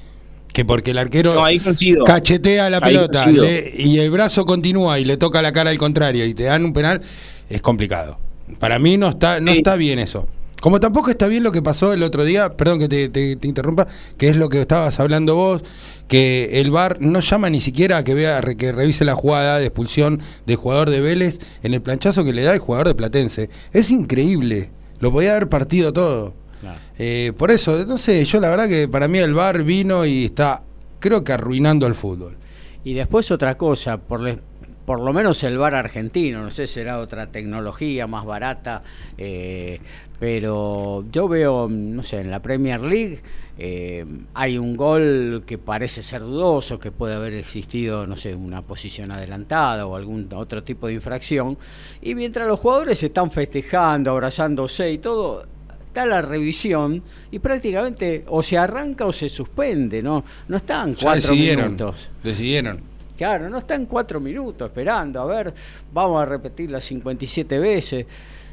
[0.54, 1.42] que porque el arquero
[2.06, 3.26] cachetea la pelota
[3.78, 6.74] y el brazo continúa y le toca la cara al contrario y te dan un
[6.74, 7.02] penal,
[7.50, 8.18] es complicado.
[8.60, 10.28] Para mí no está, no está bien eso.
[10.62, 13.88] Como tampoco está bien lo que pasó el otro día, perdón que te, interrumpa,
[14.18, 15.64] que es lo que estabas hablando vos,
[16.08, 19.66] que el VAR no llama ni siquiera a que vea, que revise la jugada de
[19.66, 23.50] expulsión del jugador de Vélez en el planchazo que le da el jugador de Platense.
[23.74, 26.36] Es increíble, lo podía haber partido todo.
[26.98, 30.26] Eh, por eso, no sé, yo la verdad que para mí el bar vino y
[30.26, 30.64] está,
[31.00, 32.38] creo que arruinando el fútbol.
[32.84, 34.22] Y después otra cosa, por,
[34.86, 38.84] por lo menos el bar argentino, no sé, será otra tecnología más barata,
[39.18, 39.80] eh,
[40.20, 43.22] pero yo veo, no sé, en la Premier League
[43.58, 48.64] eh, hay un gol que parece ser dudoso, que puede haber existido, no sé, una
[48.64, 51.58] posición adelantada o algún otro tipo de infracción,
[52.02, 55.46] y mientras los jugadores están festejando, abrazándose y todo,
[55.92, 60.24] está la revisión y prácticamente o se arranca o se suspende, ¿no?
[60.48, 62.10] No están cuatro minutos.
[62.24, 62.80] Decidieron.
[63.18, 65.54] Claro, no están cuatro minutos esperando, a ver,
[65.94, 68.06] vamos a repetir las 57 veces.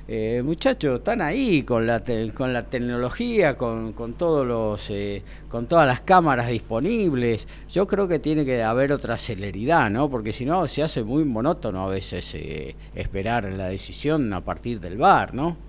[0.09, 2.03] Eh, muchachos, están ahí con la,
[2.35, 7.46] con la tecnología, con, con todos los, eh, con todas las cámaras disponibles.
[7.70, 10.11] Yo creo que tiene que haber otra celeridad, ¿no?
[10.11, 14.81] Porque si no se hace muy monótono a veces eh, esperar la decisión a partir
[14.81, 15.67] del bar, ¿no?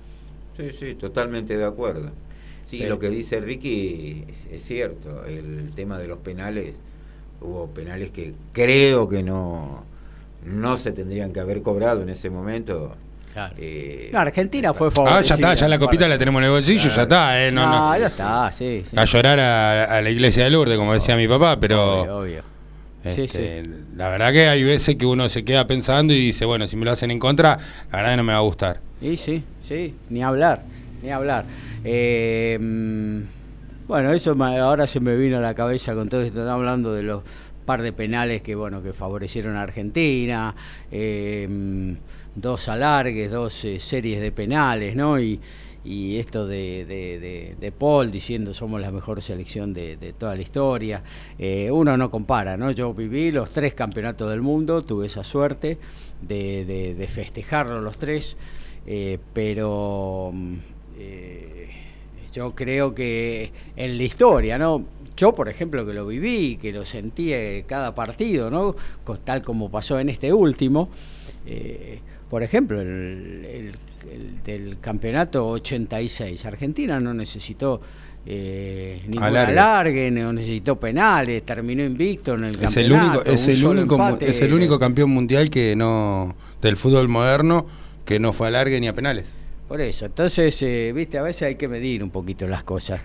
[0.60, 2.12] Sí, sí, totalmente de acuerdo.
[2.66, 5.26] Sí, lo que dice Ricky es, cierto.
[5.26, 6.76] El tema de los penales,
[7.42, 9.84] hubo penales que creo que no,
[10.46, 12.96] no se tendrían que haber cobrado en ese momento.
[13.34, 13.56] Claro.
[13.58, 15.20] Eh, Argentina fue favorita.
[15.20, 17.44] Ah, ya está, ya la copita la tenemos en el bolsillo, ya está.
[17.44, 21.28] Eh, no, ya está, sí, A llorar a, la iglesia de Lourdes, como decía mi
[21.28, 22.20] papá, pero.
[22.20, 22.44] Obvio,
[23.04, 23.64] este,
[23.96, 26.86] la verdad que hay veces que uno se queda pensando y dice, bueno, si me
[26.86, 27.58] lo hacen en contra,
[27.92, 28.82] la verdad que no me va a gustar.
[29.02, 30.64] Y sí, Sí, ni hablar,
[31.04, 31.46] ni hablar.
[31.84, 32.58] Eh,
[33.88, 37.22] bueno, eso ahora se me vino a la cabeza con todo esto, hablando de los
[37.68, 40.56] par de penales que bueno que favorecieron a Argentina,
[40.90, 41.98] em,
[42.34, 45.20] dos alargues, dos eh, series de penales, ¿no?
[45.20, 45.40] Y,
[45.84, 51.04] y esto de, de, Paul diciendo somos la mejor selección de, toda la historia.
[51.38, 52.72] Eh, uno no compara, ¿no?
[52.72, 55.78] Yo viví los tres campeonatos del mundo, tuve esa suerte
[56.22, 58.36] de, festejarlo los tres,
[58.92, 60.34] eh, pero
[62.34, 64.84] yo creo que en la historia, ¿no?
[65.16, 67.32] Yo, por ejemplo, que lo viví, que lo sentí
[67.68, 68.76] cada partido, ¿no?
[69.24, 70.90] Tal como pasó en este último.
[71.46, 72.00] Eh,
[72.32, 73.74] por ejemplo, el,
[74.44, 77.82] del campeonato 86, Argentina no necesitó
[78.26, 80.10] eh, ningún alargue.
[80.10, 82.80] no necesitó penales, terminó invicto en el es campeonato.
[82.80, 87.68] El único, es, el único, es el único campeón mundial que no del fútbol moderno
[88.06, 89.26] que no fue alargue ni a penales.
[89.68, 93.02] Por eso, entonces, eh, viste, a veces hay que medir un poquito las cosas.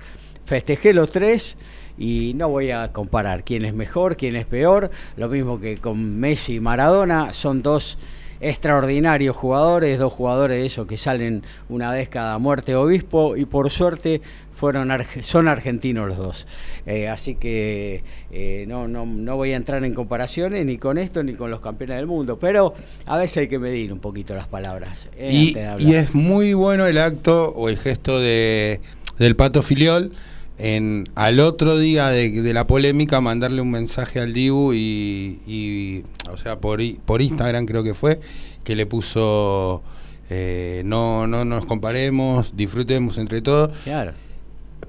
[0.46, 1.56] Festejé los tres
[1.98, 6.18] y no voy a comparar quién es mejor, quién es peor, lo mismo que con
[6.18, 7.98] Messi y Maradona, son dos
[8.44, 13.70] extraordinarios jugadores, dos jugadores de esos que salen una vez cada muerte obispo y por
[13.70, 14.20] suerte
[14.52, 14.90] fueron
[15.22, 16.46] son argentinos los dos.
[16.86, 21.22] Eh, así que eh, no, no, no voy a entrar en comparaciones ni con esto
[21.22, 22.74] ni con los campeones del mundo, pero
[23.06, 25.08] a veces hay que medir un poquito las palabras.
[25.16, 28.80] Eh, y, y, es muy bueno el acto o el gesto de,
[29.18, 30.12] del Pato Filiol
[30.58, 36.58] en al otro día de, la polémica mandarle un mensaje al Dibu y, o sea
[36.58, 38.20] por por Instagram creo que fue
[38.62, 39.82] que le puso
[40.30, 43.76] eh, no no nos comparemos disfrutemos entre todos.
[43.82, 44.12] Claro.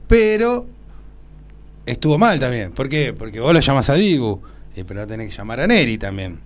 [0.08, 0.67] Pero
[1.86, 2.71] estuvo mal también.
[2.71, 3.13] ¿por qué?
[3.13, 4.41] porque vos lo llamas a Dibu
[4.75, 6.39] eh, pero tenés que llamar a Neri también.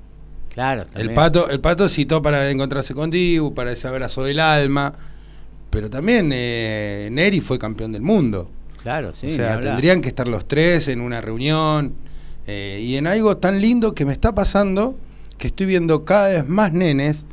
[0.49, 4.93] Claro el pato el pato citó para encontrarse con Dibu para ese abrazo del alma
[5.69, 8.49] pero también eh, Neri fue campeón del mundo
[8.82, 9.34] Claro, sí.
[9.34, 11.96] O sea, tendrían que estar los tres en una reunión
[12.48, 14.98] eh, y en algo tan lindo que me está pasando,
[15.38, 17.26] que estoy viendo cada vez más nenes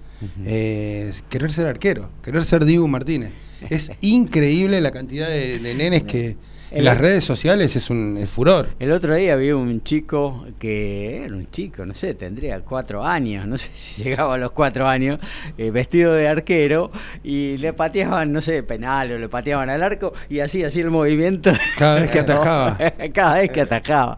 [0.45, 3.33] eh, querer ser arquero, querer ser Dibu Martínez.
[3.71, 6.37] Es increíble la cantidad de nenes que,
[6.71, 8.71] en las redes sociales es un furor.
[8.79, 13.47] El otro día vi un chico que era un chico, no sé, tendría cuatro años,
[13.47, 15.21] no sé si llegaba a los cuatro años,
[15.59, 16.91] eh, vestido de arquero
[17.23, 20.91] y le pateaban, no sé, penal o le pateaban al arco y así, así el
[20.91, 21.53] movimiento.
[21.77, 22.79] Cada vez que atajaba.
[23.15, 24.17] Cada vez que atajaba.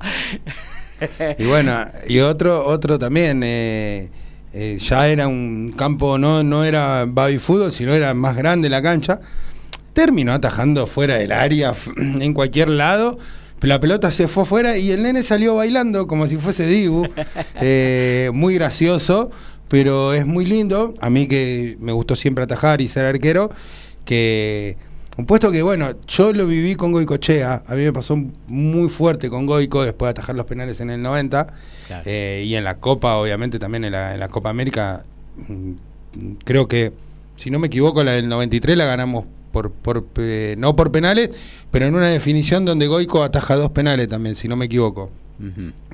[1.39, 3.43] y bueno, y otro, otro también.
[3.45, 4.11] Eh,
[4.55, 8.81] eh, ya era un campo, no, no era baby fútbol, sino era más grande la
[8.81, 9.21] cancha
[9.99, 13.19] terminó atajando fuera del área, en cualquier lado.
[13.63, 17.05] La pelota se fue afuera y el nene salió bailando como si fuese Dibu.
[17.61, 19.33] Eh, muy gracioso,
[19.67, 20.95] pero es muy lindo.
[21.01, 23.51] A mí que me gustó siempre atajar y ser arquero,
[24.05, 24.77] que
[25.17, 27.65] un puesto que, bueno, yo lo viví con Goicochea.
[27.67, 31.03] A mí me pasó muy fuerte con Goico después de atajar los penales en el
[31.03, 31.49] 90.
[32.05, 35.03] Eh, y en la Copa, obviamente, también en la, en la Copa América.
[35.49, 35.73] Mm,
[36.45, 36.93] creo que,
[37.35, 39.25] si no me equivoco, la del 93 la ganamos
[39.59, 40.05] por, por
[40.57, 41.31] no por penales,
[41.71, 45.11] pero en una definición donde Goico ataja dos penales también, si no me equivoco.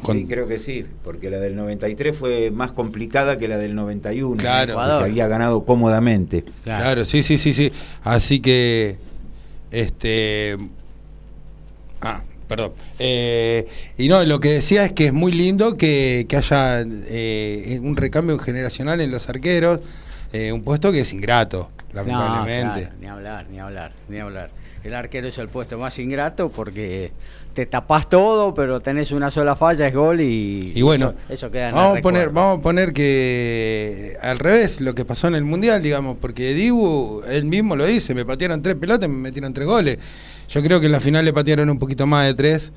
[0.07, 4.38] Sí, creo que sí, porque la del 93 fue más complicada que la del 91.
[4.38, 6.44] Claro, se había ganado cómodamente.
[6.62, 7.05] Claro.
[7.05, 7.70] sí, sí, sí, sí.
[8.03, 8.96] Así que,
[9.70, 10.57] este,
[12.00, 12.72] ah, perdón.
[12.98, 13.66] Eh,
[13.98, 17.96] y no, lo que decía es que es muy lindo que, que haya eh, un
[17.96, 19.81] recambio generacional en los arqueros,
[20.33, 22.90] eh, un puesto que es ingrato lamentablemente.
[23.00, 24.50] ni hablar, ni hablar, ni hablar.
[24.83, 27.12] El arquero es el puesto más ingrato porque
[27.54, 31.70] te tapas todo, pero tenés una sola falla, es gol y, y bueno, eso, queda
[31.70, 35.44] en vamos a poner Vamos a poner que al revés lo que pasó en el
[35.44, 39.66] Mundial, digamos, porque Dibu, él mismo lo dice, me patearon tres pelotas, me metieron tres
[39.66, 39.98] goles.
[40.48, 42.72] Yo creo que en la final le patearon un poquito más de tres,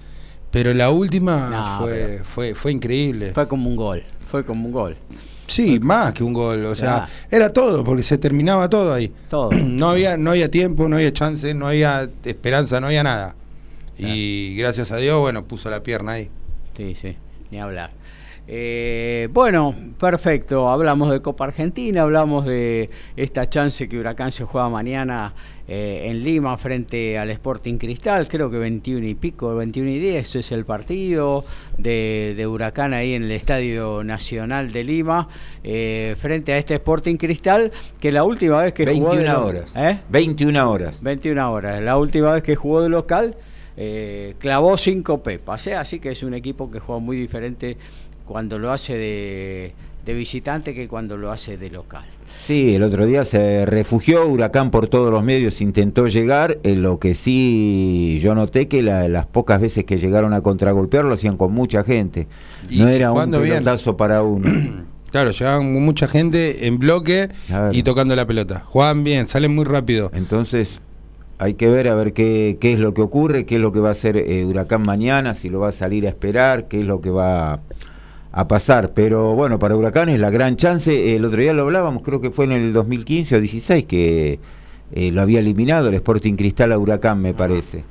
[0.51, 3.33] pero la última fue, fue, fue increíble.
[3.33, 4.97] Fue como un gol, fue como un gol.
[5.47, 9.11] Sí, más que un gol, o sea, era todo, porque se terminaba todo ahí.
[9.29, 9.51] Todo.
[9.51, 13.35] No había, no había tiempo, no había chance, no había esperanza, no había nada.
[13.97, 16.29] Y gracias a Dios, bueno, puso la pierna ahí.
[16.75, 17.15] Sí, sí,
[17.49, 17.91] ni hablar.
[18.47, 20.69] Eh, bueno, perfecto.
[20.69, 25.33] Hablamos de Copa Argentina, hablamos de esta chance que Huracán se juega mañana
[25.67, 28.27] eh, en Lima frente al Sporting Cristal.
[28.27, 31.43] Creo que 21 y pico, 21 y 10 es el partido
[31.77, 35.27] de, Huracán ahí en el Estadio Nacional de Lima
[35.63, 39.51] eh, frente a este Sporting Cristal que la última vez que 21 jugó.
[39.51, 40.01] De horas.
[40.09, 41.01] 21 horas.
[41.01, 41.81] 21 horas.
[41.81, 43.35] La última vez que jugó de local.
[44.39, 47.77] clavó cinco pepas, así que es un equipo que juega muy diferente
[48.25, 49.73] cuando lo hace de,
[50.05, 52.05] de visitante que cuando lo hace de local.
[52.39, 56.99] Sí, el otro día se refugió Huracán por todos los medios, intentó llegar, en lo
[56.99, 61.51] que sí yo noté que las pocas veces que llegaron a contragolpear lo hacían con
[61.51, 62.27] mucha gente.
[62.71, 64.49] No era un pelotazo para uno.
[65.09, 67.29] Claro, llegaban mucha gente en bloque
[67.71, 68.63] y tocando la pelota.
[68.65, 70.11] Juegan bien, salen muy rápido.
[70.13, 70.81] Entonces,
[71.39, 73.79] hay que ver a ver qué, qué es lo que ocurre, qué es lo que
[73.79, 76.85] va a hacer eh, Huracán mañana, si lo va a salir a esperar, qué es
[76.85, 77.61] lo que va
[78.31, 78.93] a pasar.
[78.93, 81.15] Pero bueno, para Huracán es la gran chance.
[81.15, 84.39] El otro día lo hablábamos, creo que fue en el 2015 o 16 que
[84.93, 87.83] eh, lo había eliminado el Sporting Cristal a Huracán, me parece.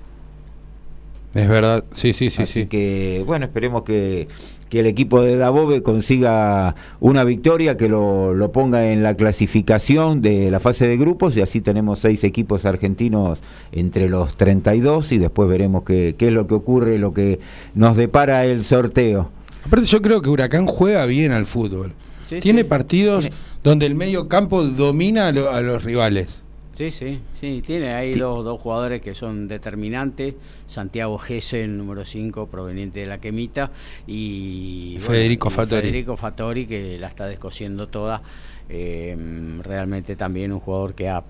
[1.34, 2.42] Es verdad, sí, sí, sí.
[2.42, 4.26] Así que, bueno, esperemos que,
[4.70, 10.22] que, el equipo de Dabove consiga una victoria, que lo, lo, ponga en la clasificación
[10.22, 15.18] de la fase de grupos y así tenemos seis equipos argentinos entre los 32 y
[15.18, 17.38] después veremos qué, qué es lo que ocurre, lo que
[17.74, 19.35] nos depara el sorteo.
[19.66, 21.92] Aparte yo creo que Huracán juega bien al fútbol.
[22.40, 23.28] Tiene partidos
[23.64, 26.44] donde el medio campo domina a los rivales.
[26.76, 30.34] Sí, sí, sí, tiene ahí dos, dos jugadores que son determinantes,
[30.66, 33.70] Santiago Gese, el número 5, proveniente de la Quemita,
[34.06, 35.80] y Federico Fattori.
[35.80, 38.22] Federico Fattori, que la está descosiendo toda,
[38.68, 39.16] eh,
[39.62, 41.24] realmente también un jugador que ha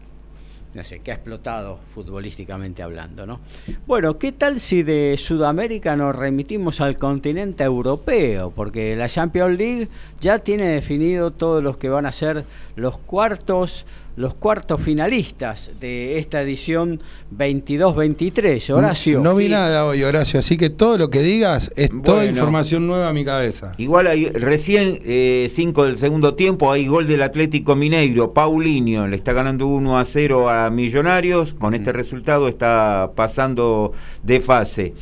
[0.77, 3.41] no sé, que ha explotado futbolísticamente hablando, ¿no?
[3.87, 8.51] Bueno, ¿qué tal si de Sudamérica nos remitimos al continente europeo?
[8.51, 9.89] Porque la Champions League
[10.21, 12.45] ya tiene definido todos los que van a ser
[12.77, 17.01] los cuartos los cuartos finalistas de esta edición
[17.37, 18.71] 22-23.
[18.71, 19.21] Horacio.
[19.21, 23.11] No, vi nada hoy, Horacio, así que todo lo que digas es toda información nueva
[23.11, 23.75] a mi cabeza.
[23.77, 29.17] Igual hay recién 5 eh, del segundo tiempo, hay gol del Atlético Mineiro, Paulinho, le
[29.17, 31.97] está ganando 1 a 0 a Millonarios, con este mm.
[31.97, 33.93] resultado está pasando
[34.23, 34.95] de fase.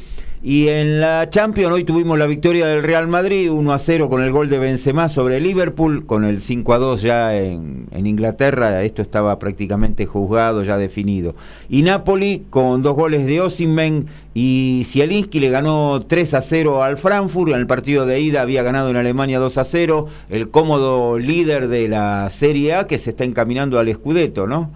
[0.47, 4.21] Y en la Champions hoy tuvimos la victoria del Real Madrid 1 a 0 con
[4.21, 8.83] el gol de Benzema sobre Liverpool, con el 5 a 2 ya en, en, Inglaterra,
[8.83, 11.35] esto estaba prácticamente juzgado, ya definido.
[11.71, 14.05] Y Napoli con dos goles de Osimhen
[14.37, 17.53] y Zielinski le ganó 3 a 0 al Frankfurt.
[17.53, 20.09] En el partido de ida había ganado en Alemania 2 a 0.
[20.29, 24.73] El cómodo líder de la Serie A que se está encaminando al Scudetto, ¿no?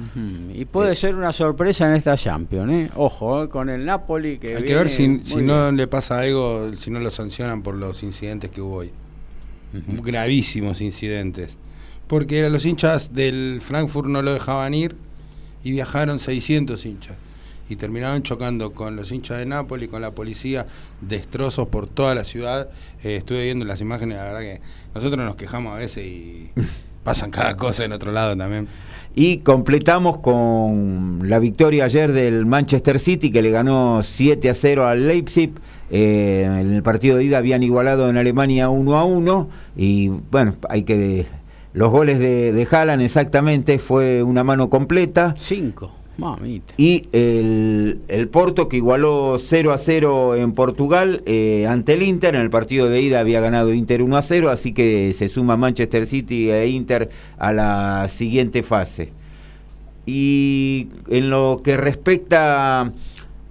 [0.54, 2.90] Y puede ser una sorpresa en esta Champions, ¿eh?
[2.94, 3.48] Ojo, ¿eh?
[3.48, 4.56] con el Napoli que.
[4.56, 8.50] Hay que ver si, no le pasa algo, si no lo sancionan por los incidentes
[8.50, 8.92] que hubo hoy.
[9.72, 11.56] Gravísimos incidentes.
[12.06, 14.94] Porque los hinchas del Frankfurt no lo dejaban ir
[15.64, 17.16] y viajaron 600 hinchas
[17.68, 20.66] y terminaron chocando con los hinchas de Nápoles, con la policía,
[21.00, 22.68] destrozos por toda la ciudad.
[23.02, 24.60] Eh, estuve viendo las imágenes, la verdad que
[24.94, 26.50] nosotros nos quejamos a veces y
[27.04, 28.68] pasan cada cosa en otro lado también.
[29.14, 34.86] Y completamos con la victoria ayer del Manchester City que le ganó 7 a 0
[34.86, 35.52] al Leipzig.
[35.90, 40.54] Eh, en el partido de ida habían igualado en Alemania 1 a 1 y bueno,
[40.68, 41.26] hay que
[41.72, 45.34] los goles de, de Haaland exactamente fue una mano completa.
[45.38, 45.97] Cinco.
[46.76, 52.34] Y el, Porto que igualó 0 a 0 en Portugal eh, ante el Inter.
[52.34, 55.56] En el partido de ida había ganado Inter 1 a 0, así que se suma
[55.56, 59.12] Manchester City e Inter a la siguiente fase.
[60.06, 62.92] Y en lo que respecta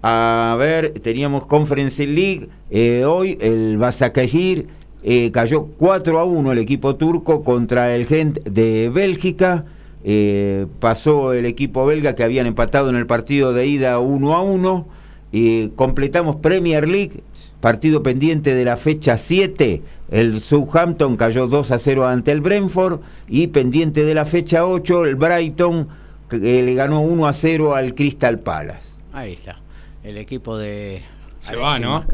[0.03, 2.49] a ver, teníamos Conference League.
[2.69, 4.67] Eh, hoy el Basakajir
[5.03, 9.65] eh, cayó 4 a 1 el equipo turco contra el Gent de Bélgica.
[10.03, 14.41] Eh, pasó el equipo belga que habían empatado en el partido de ida 1 a
[14.41, 14.87] 1.
[15.31, 17.21] Y completamos Premier League,
[17.59, 19.81] partido pendiente de la fecha 7.
[20.09, 23.01] El Southampton cayó 2 a 0 ante el Brentford.
[23.27, 25.87] Y pendiente de la fecha 8, el Brighton
[26.31, 28.89] le ganó 1 a 0 al Crystal Palace.
[29.11, 29.59] Ahí está,
[30.03, 31.01] el equipo de.
[31.39, 32.05] Se va, ¿no?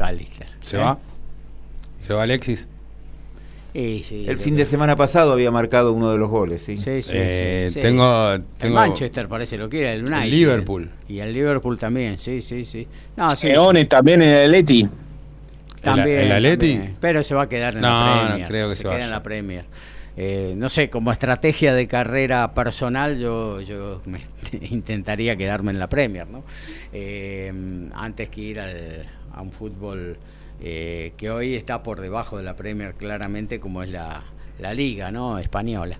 [0.60, 0.98] Se va.
[2.00, 2.68] Se va Alexis
[3.74, 6.76] el fin de semana pasado había marcado uno de los goles, sí.
[6.76, 10.22] sí, eh, tengo, El Manchester parece lo que era, el United.
[10.22, 10.90] El Liverpool.
[11.08, 12.86] Y el Liverpool también, sí, sí, sí.
[13.16, 13.26] No,
[13.88, 14.88] también en el Atleti.
[15.80, 16.20] También.
[16.20, 16.80] ¿El, Atleti?
[17.00, 18.40] pero se va a quedar en la Premier.
[18.42, 19.64] No, creo que se, queda en la Premier.
[20.16, 24.00] Eh, no sé, como estrategia de carrera personal, yo, yo
[24.70, 26.44] intentaría quedarme en la Premier, ¿no?
[26.92, 27.52] Eh,
[27.92, 30.16] antes que ir al, a un fútbol
[30.60, 34.22] eh, que hoy está por debajo de la Premier claramente como es la,
[34.58, 35.38] la liga ¿no?
[35.38, 35.98] española.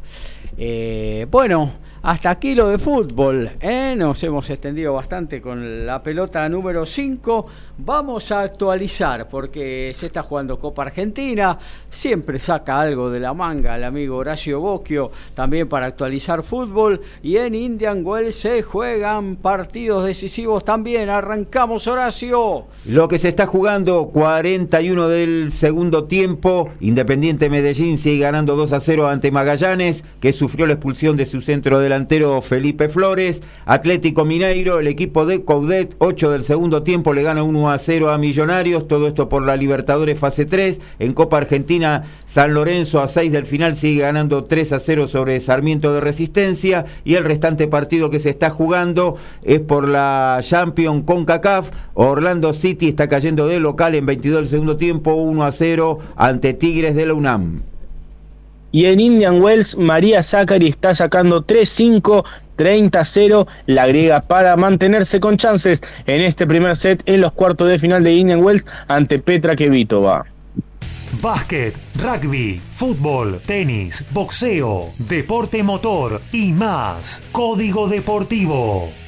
[1.30, 1.72] bueno,
[2.05, 3.52] hasta aquí lo de fútbol.
[3.62, 3.94] ¿eh?
[3.96, 7.46] Nos hemos extendido bastante con la pelota número 5.
[7.78, 11.59] Vamos a actualizar porque se está jugando Copa Argentina.
[11.88, 17.00] Siempre saca algo de la manga el amigo Horacio Bocchio también para actualizar fútbol.
[17.22, 21.09] Y en Indian Wells se juegan partidos decisivos también.
[21.09, 22.66] Arrancamos, Horacio.
[22.84, 26.68] Lo que se está jugando, 41 del segundo tiempo.
[26.80, 31.40] Independiente Medellín sigue ganando 2 a 0 ante Magallanes, que sufrió la expulsión de su
[31.40, 33.40] centro de delantero Felipe Flores.
[33.66, 38.11] Atlético Mineiro, el equipo de Coudet, 8 del segundo tiempo, le gana 1 a 0
[38.11, 38.88] a Millonarios.
[38.88, 40.80] Todo esto por la Libertadores fase 3.
[40.99, 45.38] En Copa Argentina, San Lorenzo a 6 del final sigue ganando 3 a 0 sobre
[45.38, 46.84] Sarmiento de Resistencia.
[47.05, 51.70] Y el restante partido que se está jugando es por la Champion CONCACAF.
[51.95, 56.55] Orlando City está cayendo de local en 22 del segundo tiempo, 1 a 0 ante
[56.55, 57.73] Tigres de la UNAM.
[58.74, 62.24] Y en Indian Wells, María Zachary está sacando 3-5.
[62.56, 67.80] 30-0 la griega para mantenerse con chances en este primer set en los cuartos de
[67.80, 70.24] final de Indian Wells ante Petra Kevitova.
[71.20, 77.24] Básquet, rugby, fútbol, tenis, boxeo, deporte motor y más.
[77.32, 79.03] Código Deportivo.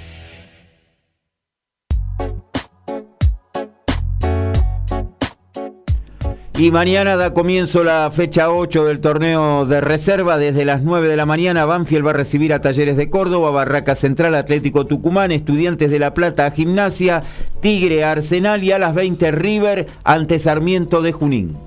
[6.58, 10.38] Y mañana da comienzo la fecha 8 del torneo de reserva.
[10.38, 13.94] Desde las 9 de la mañana, Banfield va a recibir a Talleres de Córdoba, Barraca
[13.94, 17.22] Central, Atlético Tucumán, Estudiantes de La Plata, Gimnasia,
[17.60, 21.58] Tigre, Arsenal y a las 20 River ante Sarmiento de Junín.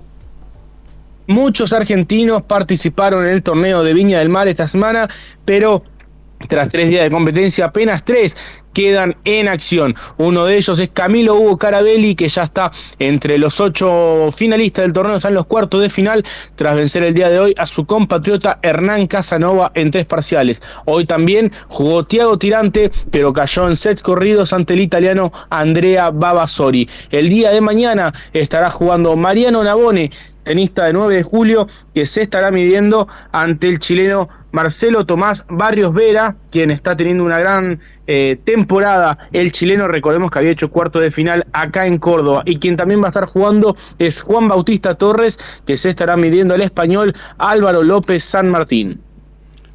[1.27, 5.07] Muchos argentinos participaron en el torneo de Viña del Mar esta semana,
[5.45, 5.83] pero
[6.47, 8.35] tras tres días de competencia, apenas tres
[8.80, 9.93] quedan en acción.
[10.15, 14.93] Uno de ellos es Camilo Hugo Carabelli, que ya está entre los ocho finalistas del
[14.93, 16.23] torneo, está en los cuartos de final,
[16.55, 20.61] tras vencer el día de hoy a su compatriota Hernán Casanova en tres parciales.
[20.86, 26.88] Hoy también jugó Tiago Tirante, pero cayó en sets corridos ante el italiano Andrea Babasori.
[27.11, 30.09] El día de mañana estará jugando Mariano Nabone,
[30.49, 35.93] tenista de 9 de julio, que se estará midiendo ante el chileno Marcelo Tomás Barrios
[35.93, 39.29] Vera, quien está teniendo una gran eh, temporada.
[39.31, 42.41] El chileno, recordemos que había hecho cuarto de final acá en Córdoba.
[42.45, 45.37] Y quien también va a estar jugando es Juan Bautista Torres,
[45.67, 48.99] que se estará midiendo al español Álvaro López San Martín.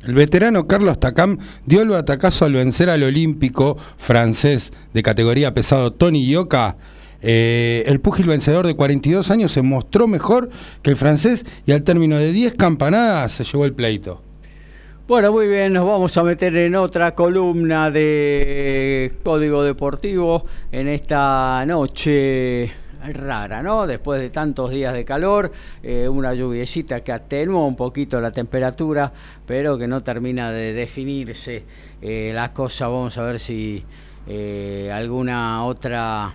[0.05, 5.93] El veterano Carlos Tacam dio el batacazo al vencer al olímpico francés de categoría pesado
[5.93, 6.77] Tony Yoka.
[7.27, 10.51] Eh, el púgil vencedor de 42 años se mostró mejor
[10.83, 14.21] que el francés y al término de 10 campanadas se llevó el pleito.
[15.09, 21.65] Bueno, muy bien, nos vamos a meter en otra columna de Código Deportivo en esta
[21.67, 22.73] noche
[23.13, 23.87] rara, ¿no?
[23.87, 25.53] Después de tantos días de calor,
[25.83, 29.13] eh, una lluviecita que atenúa un poquito la temperatura,
[29.47, 31.65] pero que no termina de definirse
[32.01, 32.89] eh, la cosa.
[32.89, 33.85] Vamos a ver si
[34.27, 36.33] eh, alguna otra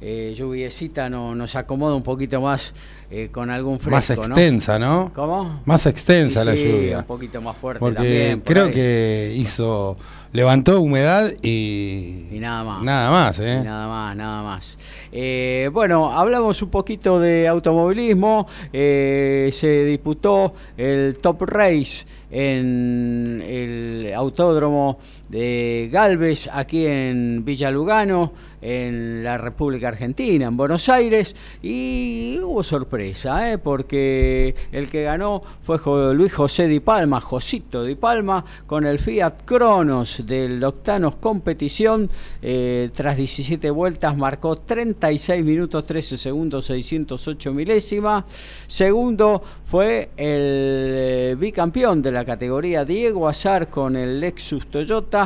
[0.00, 2.72] lluviecita no, nos acomoda un poquito más
[3.12, 3.90] eh, con algún fresco.
[3.90, 5.10] Más extensa, ¿no?
[5.12, 5.62] ¿Cómo?
[5.64, 6.98] Más extensa la lluvia.
[6.98, 8.40] Un poquito más fuerte Porque también.
[8.40, 9.96] creo que hizo.
[10.32, 12.28] Levantó humedad y.
[12.30, 12.82] Y nada más.
[12.84, 13.62] Nada más, ¿eh?
[13.64, 14.78] nada más, nada más.
[15.10, 18.46] Eh, bueno, hablamos un poquito de automovilismo.
[18.72, 25.00] Eh, se disputó el Top Race en el autódromo
[25.30, 32.62] de Galvez, aquí en Villa Lugano, en la República Argentina, en Buenos Aires, y hubo
[32.62, 33.58] sorpresa, ¿eh?
[33.58, 35.78] porque el que ganó fue
[36.14, 42.10] Luis José Di Palma, Josito Di Palma, con el Fiat Cronos del Octanos Competición,
[42.42, 48.24] eh, tras 17 vueltas marcó 36 minutos 13 segundos 608 milésimas.
[48.66, 55.19] Segundo fue el eh, bicampeón de la categoría Diego Azar con el Lexus Toyota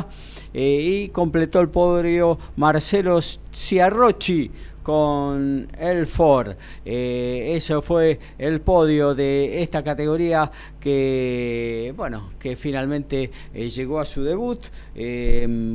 [0.53, 4.51] eh, y completó el podio Marcelo Ciarrochi
[4.85, 6.55] con el Ford.
[6.85, 14.05] Eh, eso fue el podio de esta categoría que, bueno, que finalmente eh, llegó a
[14.05, 14.67] su debut,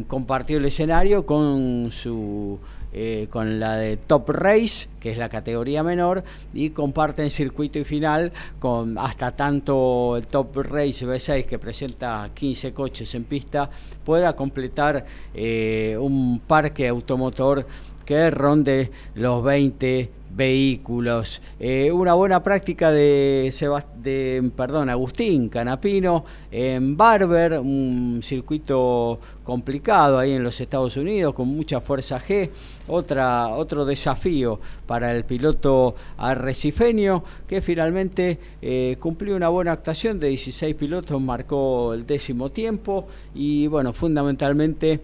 [0.07, 2.61] compartió el escenario con su
[2.93, 7.85] eh, con la de Top Race, que es la categoría menor, y comparten circuito y
[7.85, 13.71] final con hasta tanto el Top Race B6, que presenta 15 coches en pista,
[14.05, 17.65] pueda completar eh, un parque automotor
[18.11, 21.41] que ronde los 20 vehículos.
[21.61, 23.55] Eh, una buena práctica de,
[24.03, 31.47] de perdón, Agustín Canapino en Barber, un circuito complicado ahí en los Estados Unidos con
[31.47, 32.51] mucha fuerza G.
[32.89, 34.59] Otra, otro desafío
[34.89, 41.95] para el piloto arrecifeño que finalmente eh, cumplió una buena actuación de 16 pilotos, marcó
[41.95, 43.07] el décimo tiempo
[43.37, 44.99] y bueno, fundamentalmente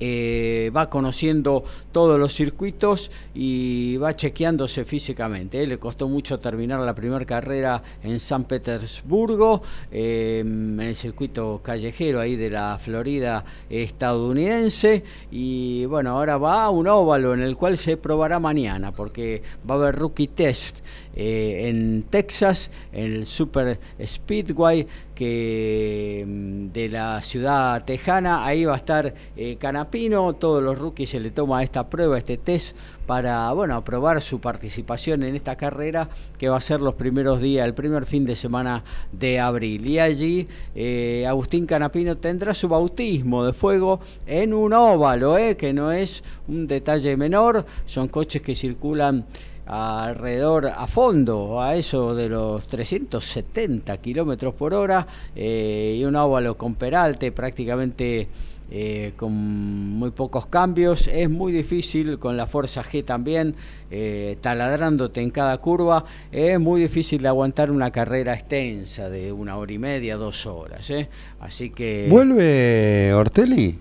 [0.00, 5.66] eh, va conociendo todos los circuitos y va chequeándose físicamente.
[5.66, 12.18] Le costó mucho terminar la primera carrera en San Petersburgo, eh, en el circuito callejero
[12.18, 15.04] ahí de la Florida estadounidense.
[15.30, 19.74] Y bueno, ahora va a un óvalo en el cual se probará mañana, porque va
[19.74, 20.80] a haber rookie test
[21.14, 24.86] eh, en Texas, en el Super Speedway
[25.20, 31.10] que mm, de la ciudad tejana, ahí va a estar eh, Canapino, todos los rookies
[31.10, 32.74] se le toma esta prueba, este test
[33.06, 36.08] para bueno probar su participación en esta carrera
[36.38, 38.82] que va a ser los primeros días, el primer fin de semana
[39.12, 39.86] de abril.
[39.86, 45.92] Y allí eh, Agustín Canapino tendrá su bautismo de fuego en un óvalo, que no
[45.92, 49.26] es un detalle menor, son coches que circulan
[49.70, 55.06] alrededor a fondo, a eso de los 370 kilómetros por hora,
[55.36, 58.26] eh, y un óvalo con peralte prácticamente
[58.72, 61.06] eh, con muy pocos cambios.
[61.06, 63.54] Es muy difícil con la fuerza G también,
[63.92, 66.04] eh, taladrándote en cada curva.
[66.32, 70.92] Es muy difícil de aguantar una carrera extensa de una hora y media, dos horas.
[71.38, 72.08] Así que.
[72.10, 73.78] ¿Vuelve Ortelli?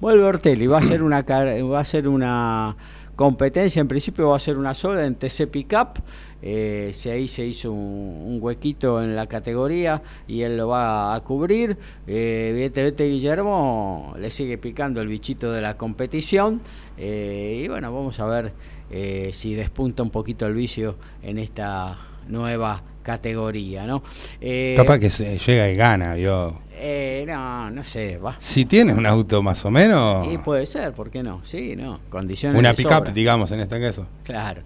[0.00, 1.22] Vuelve Ortelli, va a ser una.
[1.22, 2.76] Va a ser una
[3.16, 5.98] competencia en principio va a ser una sola en TC Pickup.
[6.42, 11.20] Eh, si ahí se hizo un, huequito en la categoría y él lo va a
[11.24, 11.76] cubrir.
[12.06, 16.60] Eh, evidentemente Guillermo le sigue picando el bichito de la competición
[16.98, 18.52] eh, y bueno, vamos a ver
[18.90, 21.98] eh, si despunta un poquito el vicio en esta
[22.28, 24.02] nueva categoría, ¿no?
[24.76, 26.58] Capaz que se llega y gana, yo.
[26.78, 28.36] Eh, no, no sé, va.
[28.40, 30.26] Si tiene un auto más o menos.
[30.30, 31.40] Y puede ser, ¿por qué no?
[31.44, 32.58] Sí, no, condiciones.
[32.58, 34.06] Una pickup, digamos, en este caso.
[34.24, 34.62] Claro.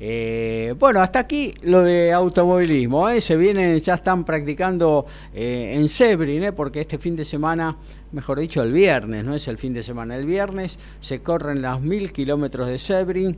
[0.00, 3.08] Eh, bueno, hasta aquí lo de automovilismo.
[3.08, 3.20] ¿eh?
[3.20, 6.52] Se vienen, ya están practicando eh, en Sebring, ¿eh?
[6.52, 7.76] porque este fin de semana,
[8.12, 11.80] mejor dicho, el viernes, no es el fin de semana, el viernes se corren los
[11.80, 13.36] mil kilómetros de Sebring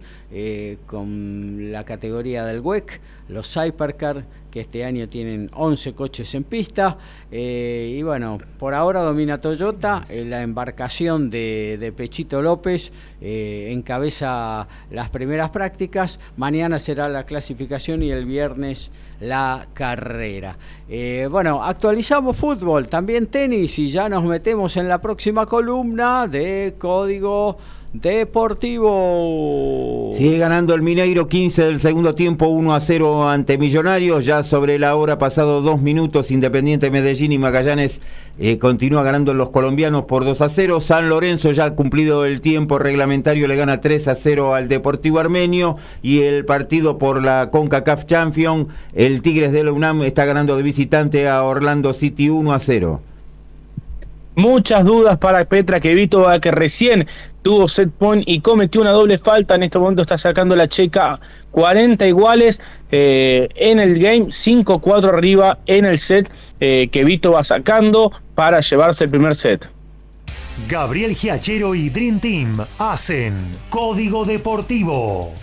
[0.86, 3.00] con la categoría del WEC,
[3.30, 6.98] los Hypercar que este año tienen 11 coches en pista.
[7.30, 14.66] Eh, y bueno, por ahora domina Toyota, eh, la embarcación de, Pechito López eh, encabeza
[14.90, 20.56] las primeras prácticas, mañana será la clasificación y el viernes la carrera.
[21.30, 27.58] bueno, actualizamos fútbol, también tenis y ya nos metemos en la próxima columna de Código
[27.92, 29.32] Deportivo.
[30.14, 34.24] Sigue ganando el Mineiro 15 del segundo tiempo 1 a 0 ante Millonarios.
[34.24, 38.00] Ya sobre la hora, pasado dos minutos, Independiente Medellín y Magallanes
[38.38, 40.80] eh, continúa ganando los colombianos por 2 a 0.
[40.80, 45.18] San Lorenzo ya ha cumplido el tiempo reglamentario, le gana 3 a 0 al Deportivo
[45.18, 45.76] Armenio.
[46.00, 50.62] Y el partido por la CONCACAF Champion, el Tigres de la UNAM está ganando de
[50.62, 53.00] visitante a Orlando City 1 a 0.
[54.40, 57.06] Muchas dudas para Petra Vito que recién
[57.42, 59.54] tuvo set point y cometió una doble falta.
[59.54, 61.20] En este momento está sacando la checa
[61.50, 62.58] 40 iguales
[62.90, 68.60] eh, en el game, 5-4 arriba en el set eh, que Vito va sacando para
[68.60, 69.70] llevarse el primer set.
[70.68, 73.34] Gabriel Giachero y Dream Team hacen
[73.68, 75.34] Código Deportivo.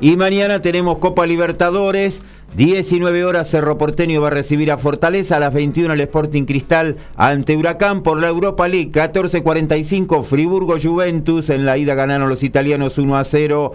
[0.00, 2.22] Y mañana tenemos Copa Libertadores.
[2.54, 6.96] 19 horas Cerro Porteño va a recibir a Fortaleza, a las 21 el Sporting Cristal
[7.16, 12.96] ante Huracán por la Europa League, 14.45 Friburgo Juventus, en la ida ganaron los italianos
[12.96, 13.72] 1 a 0,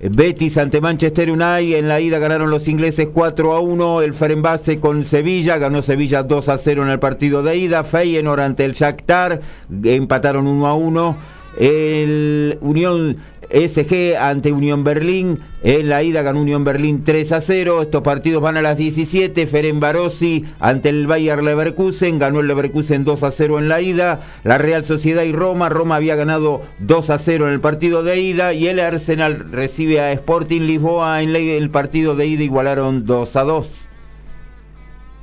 [0.00, 4.80] Betis ante Manchester United, en la ida ganaron los ingleses 4 a 1, el Ferenbase
[4.80, 8.72] con Sevilla, ganó Sevilla 2 a 0 en el partido de ida, Feyenoord ante el
[8.72, 9.42] Shakhtar,
[9.84, 11.16] empataron 1 a 1,
[11.60, 13.16] el Unión
[13.54, 15.38] SG ante Unión Berlín.
[15.62, 17.82] En la ida ganó Unión Berlín 3 a 0.
[17.82, 19.46] Estos partidos van a las 17.
[19.46, 22.18] Feren Barossi ante el Bayer Leverkusen.
[22.18, 24.20] Ganó el Leverkusen 2 a 0 en la ida.
[24.42, 25.68] La Real Sociedad y Roma.
[25.68, 28.52] Roma había ganado 2 a 0 en el partido de ida.
[28.52, 31.22] Y el Arsenal recibe a Sporting Lisboa.
[31.22, 33.68] En el partido de ida igualaron 2 a 2.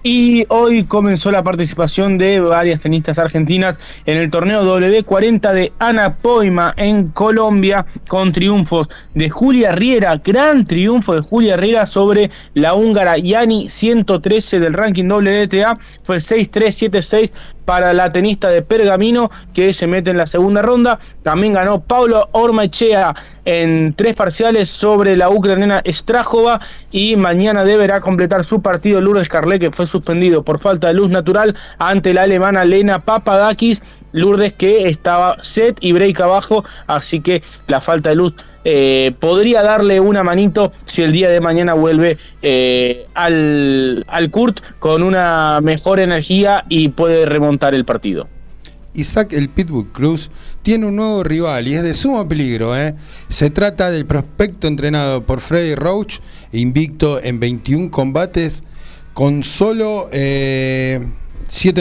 [0.03, 3.77] Y hoy comenzó la participación de varias tenistas argentinas
[4.07, 10.65] en el torneo W40 de Ana Poima en Colombia con triunfos de Julia Riera, gran
[10.65, 17.31] triunfo de Julia Riera sobre la húngara Yani 113 del ranking WTA, fue 6-3-7-6
[17.65, 20.99] para la tenista de Pergamino que se mete en la segunda ronda.
[21.21, 23.13] También ganó Paulo Ormachea
[23.45, 26.61] en tres parciales sobre la ucraniana Strajova
[26.91, 31.09] y mañana deberá completar su partido Lourdes Carlet que fue suspendido por falta de luz
[31.09, 33.81] natural ante la alemana Lena Papadakis.
[34.13, 38.33] Lourdes que estaba set y break abajo, así que la falta de luz
[38.65, 44.59] eh, podría darle una manito si el día de mañana vuelve eh, al, al Kurt
[44.79, 48.27] con una mejor energía y puede remontar el partido.
[48.93, 50.29] Isaac el Pitbull Cruz
[50.63, 52.77] tiene un nuevo rival y es de sumo peligro.
[52.77, 52.95] ¿eh?
[53.29, 56.19] Se trata del prospecto entrenado por Freddy Roach,
[56.51, 58.63] invicto en 21 combates
[59.13, 61.03] con solo 7 eh,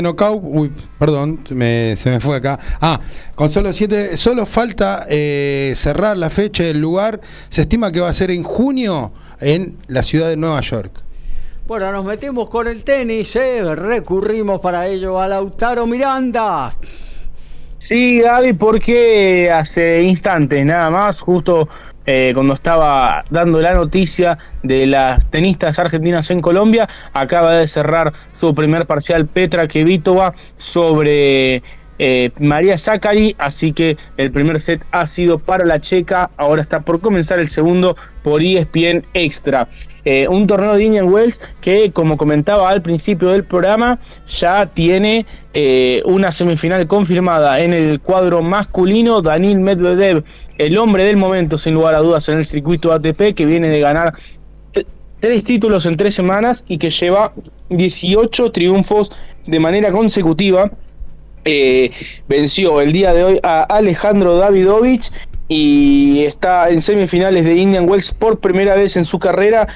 [0.02, 0.42] knockouts.
[0.42, 2.58] Uy, perdón, se me fue acá.
[2.80, 3.00] Ah,
[3.34, 4.16] con solo 7.
[4.16, 7.20] Solo falta eh, cerrar la fecha del lugar.
[7.48, 11.09] Se estima que va a ser en junio en la ciudad de Nueva York.
[11.70, 13.62] Bueno, nos metimos con el tenis, ¿eh?
[13.76, 16.74] recurrimos para ello a Lautaro Miranda.
[17.78, 21.68] Sí, Gaby, porque hace instantes nada más, justo
[22.06, 28.12] eh, cuando estaba dando la noticia de las tenistas argentinas en Colombia, acaba de cerrar
[28.34, 31.62] su primer parcial Petra Kevitova sobre
[32.02, 36.80] eh, María Zachary, así que el primer set ha sido para la checa, ahora está
[36.80, 39.68] por comenzar el segundo por ESPN Extra.
[40.06, 45.26] Eh, un torneo de Indian Wells que, como comentaba al principio del programa, ya tiene
[45.52, 49.20] eh, una semifinal confirmada en el cuadro masculino.
[49.20, 50.24] Daniel Medvedev,
[50.56, 53.80] el hombre del momento, sin lugar a dudas, en el circuito ATP, que viene de
[53.80, 54.14] ganar
[55.20, 57.34] tres títulos en tres semanas y que lleva
[57.68, 59.12] 18 triunfos
[59.46, 60.70] de manera consecutiva
[61.44, 61.90] eh,
[62.28, 65.10] venció el día de hoy a Alejandro Davidovich
[65.48, 69.68] y está en semifinales de Indian Wells por primera vez en su carrera.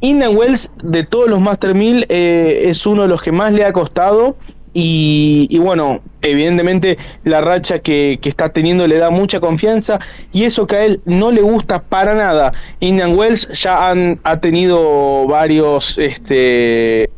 [0.00, 3.64] Indian Wells, de todos los Master 1000, eh, es uno de los que más le
[3.64, 4.36] ha costado.
[4.76, 10.00] Y, bueno, evidentemente la racha que, que, está teniendo le da mucha confianza
[10.32, 12.52] y eso que a él no le gusta para nada.
[12.80, 17.08] Indian Wells ya han, ha tenido varios este,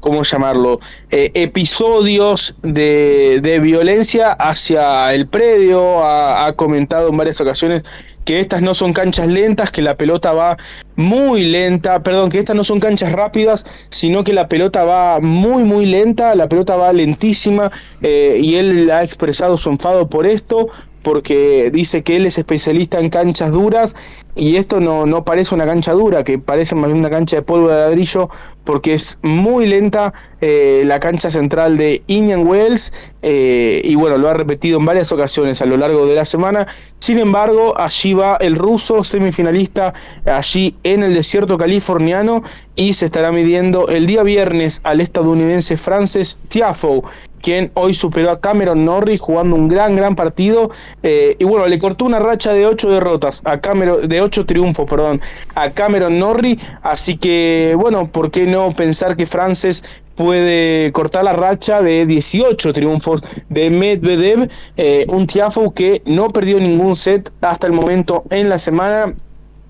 [0.00, 0.80] ¿cómo llamarlo?
[1.10, 6.04] Eh, episodios de, violencia hacia el predio.
[6.04, 7.82] Ha, comentado en varias ocasiones
[8.24, 10.56] que estas no son canchas lentas, que la pelota va
[10.96, 15.64] muy lenta, perdón, que estas no son canchas rápidas, sino que la pelota va muy,
[15.64, 17.70] muy lenta, la pelota va lentísima
[18.02, 20.68] eh, y él ha expresado su enfado por esto,
[21.02, 23.94] porque dice que él es especialista en canchas duras
[24.40, 27.42] y esto no, no parece una cancha dura, que parece más bien una cancha de
[27.42, 28.30] polvo de ladrillo,
[28.64, 34.30] porque es muy lenta eh, la cancha central de Indian Wells, eh, y bueno, lo
[34.30, 36.66] ha repetido en varias ocasiones a lo largo de la semana.
[37.00, 39.92] Sin embargo, allí va el ruso semifinalista,
[40.24, 42.42] allí en el desierto californiano,
[42.76, 47.02] y se estará midiendo el día viernes al estadounidense Frances Tiafoe
[47.40, 50.70] quien hoy superó a Cameron Norris jugando un gran, gran partido.
[51.02, 55.20] Eh, y bueno, le cortó una racha de ocho derrotas, a Cameron, ocho triunfos, perdón,
[55.56, 56.58] a Cameron Norris.
[56.82, 59.82] Así que, bueno, ¿por qué no pensar que Frances
[60.14, 66.60] puede cortar la racha de 18 triunfos de Medvedev, eh, un Tiafo que no perdió
[66.60, 69.14] ningún set hasta el momento en la semana.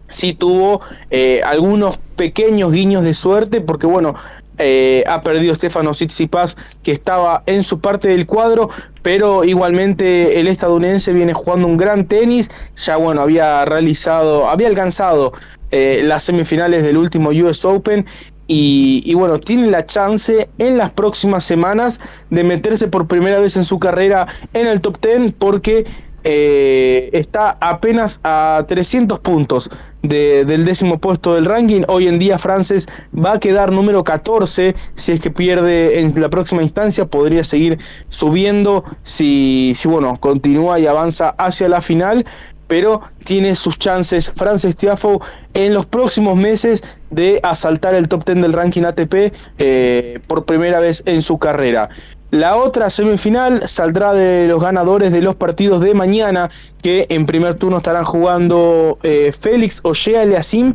[0.08, 0.80] Sí tuvo
[1.10, 4.16] eh, algunos pequeños guiños de suerte, porque bueno,
[4.60, 8.68] eh, ha perdido Stefano Tsitsipas que estaba en su parte del cuadro,
[9.02, 15.32] pero igualmente el estadounidense viene jugando un gran tenis, ya bueno, había realizado, había alcanzado
[15.70, 18.04] eh, las semifinales del último US Open
[18.46, 22.00] y, y, bueno, tiene la chance en las próximas semanas
[22.30, 25.86] de meterse por primera vez en su carrera en el top 10 porque
[26.24, 29.70] eh, está apenas a 300 puntos
[30.02, 31.82] del décimo puesto del ranking.
[31.88, 34.74] Hoy en día Frances va a quedar número 14.
[34.94, 40.86] Si es que pierde en la próxima instancia, podría seguir subiendo si, bueno, continúa y
[40.86, 42.24] avanza hacia la final.
[42.66, 45.20] Pero tiene sus chances Frances Tiafo
[45.54, 50.78] en los próximos meses de asaltar el top 10 del ranking ATP eh, por primera
[50.78, 51.88] vez en su carrera.
[52.30, 56.48] La otra semifinal saldrá de los ganadores de los partidos de mañana,
[56.80, 60.74] que en primer turno estarán jugando eh, Félix Oshea Aliasim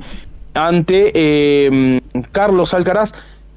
[0.54, 2.02] ante eh,
[2.34, 3.14] Carlos Alcaraz.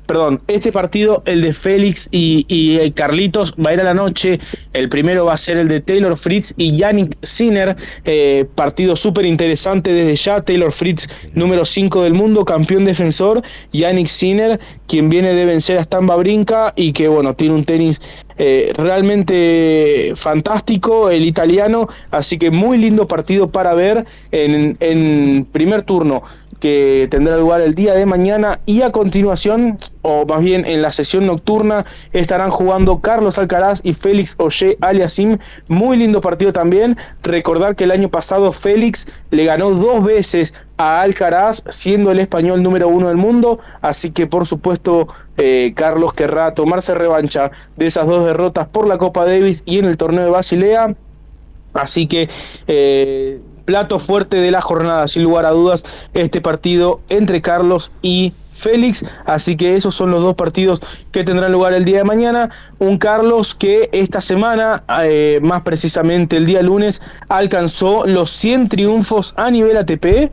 [0.08, 4.40] Perdón, este partido, el de Félix y, y, Carlitos, va a ir a la noche.
[4.72, 7.76] El primero va a ser el de Taylor Fritz y Yannick Sinner.
[8.06, 10.40] Eh, partido súper interesante desde ya.
[10.40, 13.42] Taylor Fritz, número 5 del mundo, campeón defensor.
[13.72, 18.00] Yannick Sinner, quien viene de vencer a Stamba Brinca y que, bueno, tiene un tenis
[18.38, 26.22] eh, realmente fantástico el italiano, así que muy lindo partido para ver en, primer turno
[26.60, 30.92] que tendrá lugar el día de mañana y a continuación, o más bien en la
[30.92, 35.38] sesión nocturna, estarán jugando Carlos Alcaraz y Félix Oye Aliasim.
[35.68, 36.96] Muy lindo partido también.
[37.22, 42.62] Recordar que el año pasado Félix le ganó dos veces a Alcaraz, siendo el español
[42.62, 43.58] número uno del mundo.
[43.82, 48.96] Así que por supuesto eh, Carlos querrá tomarse revancha de esas dos derrotas por la
[48.96, 50.94] Copa Davis y en el torneo de Basilea.
[51.74, 52.28] Así que
[52.66, 58.32] eh, plato fuerte de la jornada, sin lugar a dudas, este partido entre Carlos y
[58.52, 59.04] Félix.
[59.24, 60.80] Así que esos son los dos partidos
[61.12, 62.50] que tendrán lugar el día de mañana.
[62.78, 69.34] Un Carlos que esta semana, eh, más precisamente el día lunes, alcanzó los 100 triunfos
[69.36, 70.30] a nivel ATP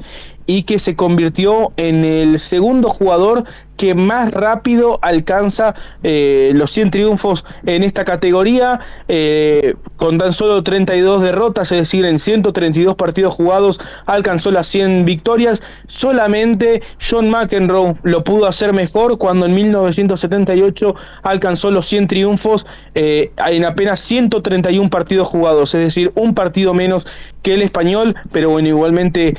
[0.48, 3.46] y que se convirtió en el segundo jugador
[3.78, 10.64] que más rápido alcanza eh, los 100 triunfos en esta categoría, eh, con tan solo
[10.64, 15.62] 32 derrotas, es decir, en 132 partidos jugados alcanzó las 100 victorias.
[15.88, 23.66] Solamente John McEnroe pudo hacer mejor cuando en 1978 alcanzó los 100 triunfos eh, en
[23.66, 27.06] apenas 131 partidos jugados, es decir, un partido menos
[27.46, 29.36] que el español, pero bueno, igualmente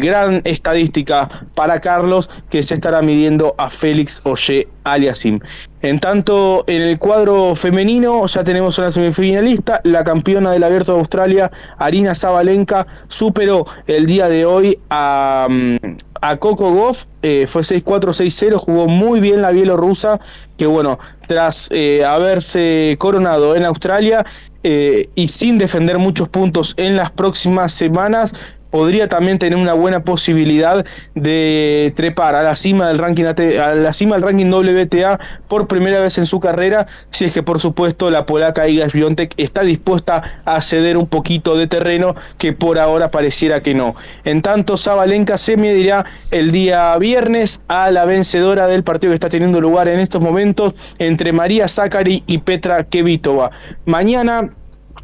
[0.00, 5.40] gran estadística para Carlos que se estará midiendo a Félix Oye Aliasim.
[5.82, 10.98] En tanto, en el cuadro femenino ya tenemos una semifinalista, la campeona del Abierto de
[11.00, 15.76] Australia, Arina Zabalenka, superó el día de hoy a, mm,
[16.20, 20.20] a Coco Goff, eh, fue 6-4, 6-0, jugó muy bien la bielorrusa,
[20.56, 24.24] que bueno, tras eh, haberse coronado en Australia
[24.62, 28.32] eh, y sin defender muchos puntos en las próximas semanas,
[28.72, 33.92] podría también tener una buena posibilidad de trepar a la cima del ranking a la
[33.92, 38.10] cima del ranking WTA por primera vez en su carrera, si es que por supuesto
[38.10, 43.10] la polaca Iga Świątek está dispuesta a ceder un poquito de terreno que por ahora
[43.10, 43.94] pareciera que no.
[44.24, 49.28] En tanto Zabalenka se medirá el día viernes a la vencedora del partido que está
[49.28, 53.50] teniendo lugar en estos momentos entre María Zakari y Petra Kevitova.
[53.84, 54.50] Mañana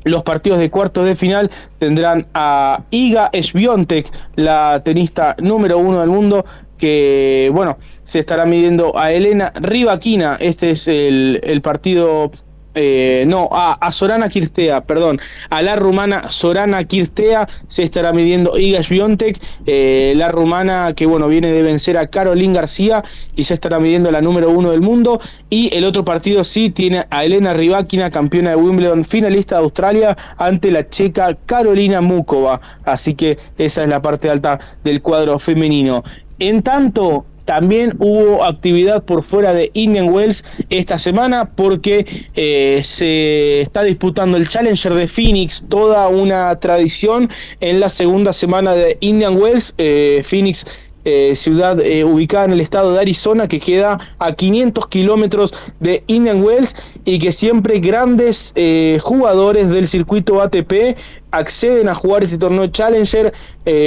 [0.05, 6.11] los partidos de cuartos de final tendrán a Iga Swiatek, la tenista número uno del
[6.11, 6.45] mundo,
[6.77, 10.37] que bueno, se estará midiendo a Elena Rivaquina.
[10.41, 12.31] Este es el partido
[12.75, 18.83] eh, no, a, Sorana Kirstea, perdón, a la rumana Sorana Kirstea se estará midiendo Iga
[18.83, 23.03] Swiatek, eh, la rumana que bueno viene de vencer a Caroline García
[23.35, 25.21] y se estará midiendo la número uno del mundo.
[25.51, 30.17] Y el otro partido sí tiene a Elena Rybakina, campeona de Wimbledon, finalista de Australia
[30.37, 36.05] ante la checa Carolina Mukova, así que esa es la parte alta del cuadro femenino.
[36.39, 42.05] En tanto, también hubo actividad por fuera de Indian Wells esta semana porque
[42.37, 47.31] eh, se está disputando el Challenger de Phoenix, toda una tradición
[47.61, 49.75] en la segunda semana de Indian Wells.
[49.79, 50.67] Eh, Phoenix
[51.11, 56.05] eh, ciudad eh, ubicada en el estado de Arizona, que queda a 500 kilómetros de
[56.07, 60.99] Indian Wells y que siempre grandes eh, jugadores del circuito ATP
[61.31, 63.33] acceden a jugar este torneo Challenger,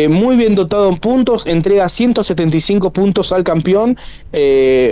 [0.10, 3.98] muy bien dotado en puntos, entrega 175 puntos al campeón,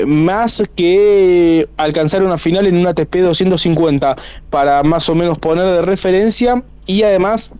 [0.07, 4.15] más que alcanzar una final en un ATP 250,
[4.49, 7.51] para más o menos poner de referencia, y además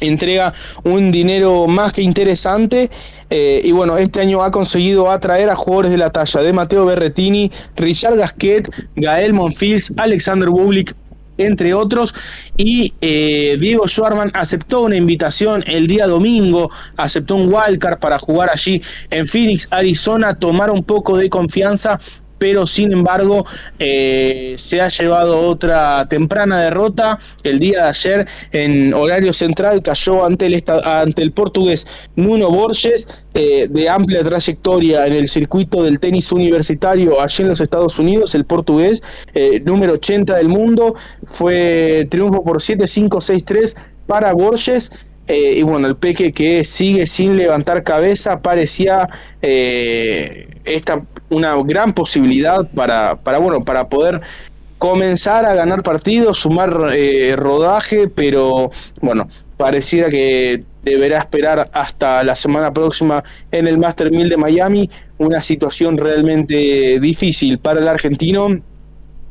[0.00, 0.52] entrega
[0.84, 2.90] un dinero más que interesante
[3.30, 6.86] eh, y bueno, este año ha conseguido atraer a jugadores de la talla de Mateo
[6.86, 10.94] Berretini, Richard Gasquet, Gael Monfils, Alexander Bublik,
[11.36, 12.14] entre otros.
[12.56, 18.50] Y eh, Diego Schwarman aceptó una invitación el día domingo, aceptó un wildcard para jugar
[18.52, 21.98] allí en Phoenix, Arizona, tomar un poco de confianza
[22.38, 23.44] pero sin embargo
[23.78, 27.18] eh, se ha llevado otra temprana derrota.
[27.42, 31.86] El día de ayer en horario central cayó ante el, ante el portugués
[32.16, 37.60] Nuno Borges, eh, de amplia trayectoria en el circuito del tenis universitario allí en los
[37.60, 39.02] Estados Unidos, el portugués,
[39.34, 43.76] eh, número 80 del mundo, fue triunfo por 7-5-6-3
[44.06, 44.90] para Borges.
[45.28, 49.06] y bueno, el Peque que sigue sin levantar cabeza, parecía
[49.42, 54.20] esta una gran posibilidad para, para, bueno, para poder
[54.78, 58.70] comenzar a ganar partidos, sumar eh, rodaje, pero
[59.00, 64.90] bueno, pareciera que deberá esperar hasta la semana próxima en el Master 1000 de Miami,
[65.18, 68.60] una situación realmente difícil para el argentino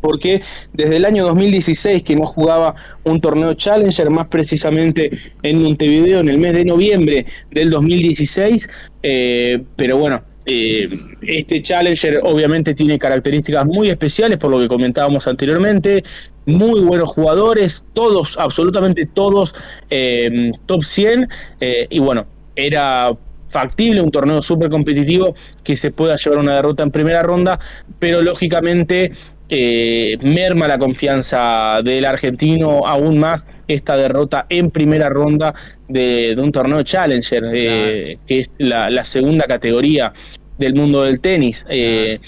[0.02, 0.42] porque
[0.74, 5.12] desde el año 2016 que no jugaba un torneo Challenger, más precisamente
[5.44, 8.70] en Montevideo en el mes de noviembre del 2016,
[9.04, 10.88] eh, pero bueno, eh,
[11.22, 16.04] este Challenger obviamente tiene características muy especiales por lo que comentábamos anteriormente,
[16.46, 19.54] muy buenos jugadores, todos, absolutamente todos
[19.90, 21.28] eh, top 100
[21.60, 22.26] eh, y bueno,
[22.56, 23.12] era
[23.50, 25.36] factible, un torneo súper competitivo
[25.66, 27.60] que se pueda llevar una derrota en primera ronda,
[28.00, 29.12] pero lógicamente
[29.50, 35.54] merma la confianza del argentino aún más esta derrota en primera ronda
[35.88, 40.14] de, un torneo Challenger, que es la, segunda categoría
[40.58, 41.66] del mundo del tenis.
[41.70, 42.20] Eh,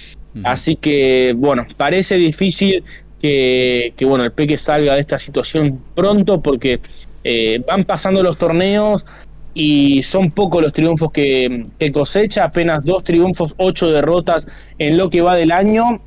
[0.44, 2.84] así que, bueno, parece difícil
[3.20, 6.80] que, bueno, el Peque salga de esta situación pronto porque
[7.24, 9.06] eh, van pasando los torneos
[9.54, 14.48] y son pocos los triunfos que, cosecha, apenas dos triunfos, ocho derrotas
[14.78, 16.02] en lo que va del año.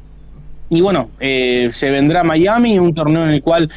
[0.72, 3.68] Y bueno, eh, se vendrá Miami, un torneo en el cual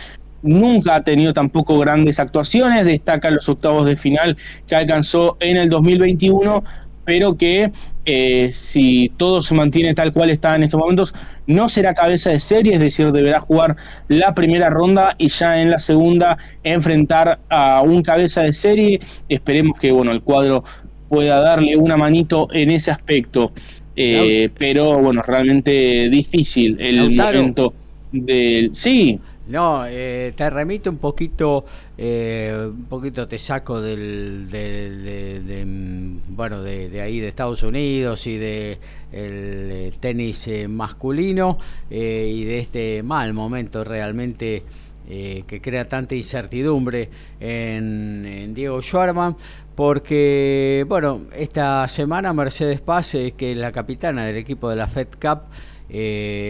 [0.42, 5.70] nunca ha tenido tampoco grandes actuaciones, destaca los octavos de final que alcanzó en el
[5.70, 6.64] 2021,
[7.04, 7.70] pero que
[8.06, 11.14] eh, si todo se mantiene tal cual está en estos momentos,
[11.48, 13.76] no será cabeza de serie, es decir, deberá jugar
[14.08, 19.02] la primera ronda y ya en la segunda enfrentar a un cabeza de serie.
[19.28, 20.64] Esperemos que bueno el cuadro
[21.10, 23.52] pueda darle una manito en ese aspecto.
[23.96, 27.74] Eh, pero bueno, realmente difícil el momento
[28.12, 28.76] del...
[28.76, 31.66] Sí, no, eh, te remito un poquito,
[31.98, 38.38] eh, un poquito te saco del, de, mm, bueno, de, ahí de Estados Unidos y
[38.38, 38.80] de
[39.12, 44.64] el eh, tenis masculino y de este mal momento realmente
[45.08, 49.36] que crea tanta incertidumbre en, Diego Schwarman,
[49.76, 55.08] porque bueno, esta semana Mercedes Paz, que es la capitana del equipo de la Fed
[55.20, 55.42] Cup,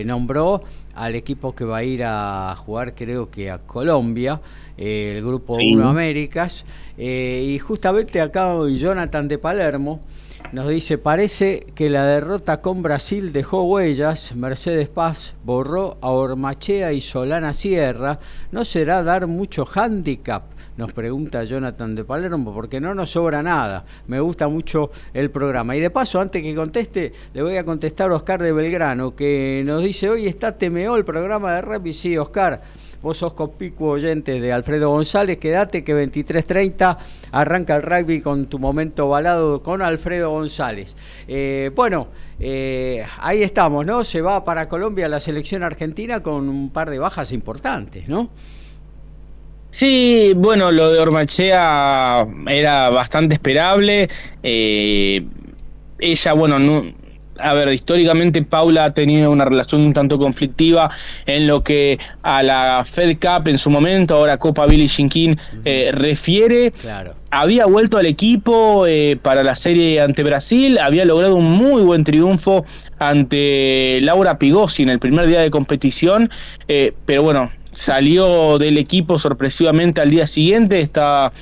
[0.05, 0.63] nombró
[0.95, 4.41] al equipo que va a ir a jugar creo que a Colombia,
[4.77, 6.65] eh, el grupo 1 Américas,
[6.97, 9.99] eh, y justamente acá Jonathan de Palermo
[10.51, 16.93] nos dice, parece que la derrota con Brasil dejó huellas, Mercedes Paz borró a Ormachea
[16.93, 18.19] y Solana Sierra,
[18.51, 20.43] ¿no será dar mucho handicap?
[20.77, 23.85] Nos pregunta Jonathan de Palermo, porque no nos sobra nada.
[24.07, 25.75] Me gusta mucho el programa.
[25.75, 29.63] Y de paso, antes que conteste, le voy a contestar a Oscar de Belgrano, que
[29.65, 31.93] nos dice, hoy está Temeo el programa de rugby.
[31.93, 32.61] Sí, Oscar,
[33.01, 36.97] vos sos copicuo oyente de Alfredo González, quédate que 23.30
[37.31, 40.95] arranca el rugby con tu momento balado con Alfredo González.
[41.27, 42.07] Eh, bueno,
[42.39, 44.03] eh, ahí estamos, ¿no?
[44.03, 48.29] Se va para Colombia la selección argentina con un par de bajas importantes, ¿no?
[49.75, 54.07] Sí, bueno, lo de Ormachea era bastante esperable.
[54.41, 55.21] Eh,
[55.99, 56.85] ella, bueno, no,
[57.37, 60.89] a ver, históricamente Paula ha tenido una relación un tanto conflictiva
[61.25, 65.89] en lo que a la Fed Cup en su momento, ahora Copa Billy Shinkin, eh,
[65.91, 66.71] refiere.
[66.71, 67.13] Claro.
[67.31, 72.05] Había vuelto al equipo eh, para la serie ante Brasil, había logrado un muy buen
[72.05, 72.63] triunfo
[72.97, 76.31] ante Laura Pigossi en el primer día de competición,
[77.05, 81.33] pero bueno, salió del equipo sorpresivamente al día siguiente, está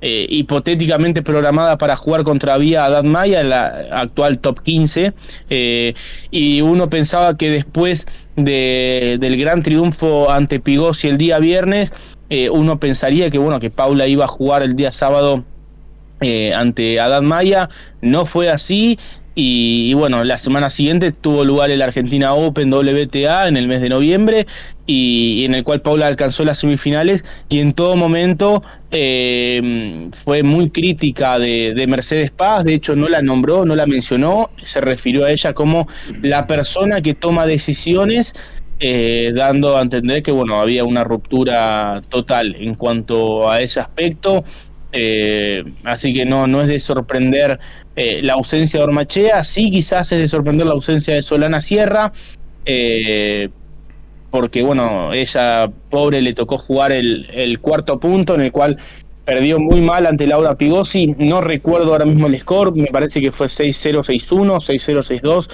[0.00, 5.12] eh, hipotéticamente programada para jugar contra Vía Adad Maya, la actual top 15,
[5.50, 5.94] eh,
[6.30, 11.92] y uno pensaba que después del gran triunfo ante Pigossi el día viernes,
[12.30, 15.44] eh, uno pensaría que bueno que Paula iba a jugar el día sábado
[16.54, 17.68] ante Adad Maya,
[18.00, 18.96] no fue así,
[19.34, 23.88] y, bueno, la semana siguiente tuvo lugar el Argentina Open WTA en el mes de
[23.88, 24.46] noviembre
[24.86, 30.68] y, en el cual Paula alcanzó las semifinales y en todo momento eh, fue muy
[30.68, 35.30] crítica de, Mercedes Paz, de hecho no la nombró, no la mencionó, se refirió a
[35.30, 35.88] ella como
[36.20, 38.34] la persona que toma decisiones
[38.80, 44.42] eh, dando a entender que bueno había una ruptura total en cuanto a ese aspecto
[44.92, 47.58] eh, así que no, no es de sorprender
[47.96, 52.12] eh, la ausencia de Ormachea, sí quizás es de sorprender la ausencia de Solana Sierra,
[52.66, 53.48] eh,
[54.30, 58.78] porque bueno, ella pobre le tocó jugar el, cuarto punto en el cual
[59.24, 63.32] perdió muy mal ante Laura Pigosi, no recuerdo ahora mismo el score, me parece que
[63.32, 65.50] fue 6-0, 6-1, 6-0, 6-2,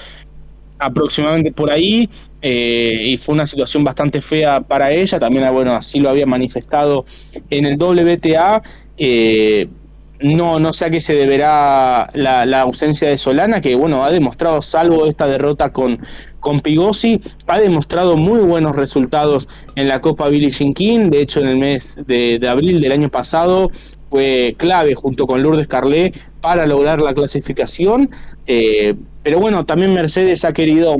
[0.78, 2.08] aproximadamente por ahí,
[2.40, 7.04] y fue una situación bastante fea para ella, también bueno, así lo había manifestado
[7.50, 8.62] en el WTA,
[8.96, 9.68] eh,
[10.20, 14.60] no, no sé a qué se deberá la, ausencia de Solana, que bueno, ha demostrado,
[14.62, 16.00] salvo esta derrota con,
[16.40, 21.40] con Pigosi, ha demostrado muy buenos resultados en la Copa Billie Jean King, de hecho
[21.40, 23.70] en el mes de, abril del año pasado
[24.10, 28.10] fue clave junto con Lourdes Carlet para lograr la clasificación,
[28.46, 30.96] eh, pero bueno, también Mercedes ha querido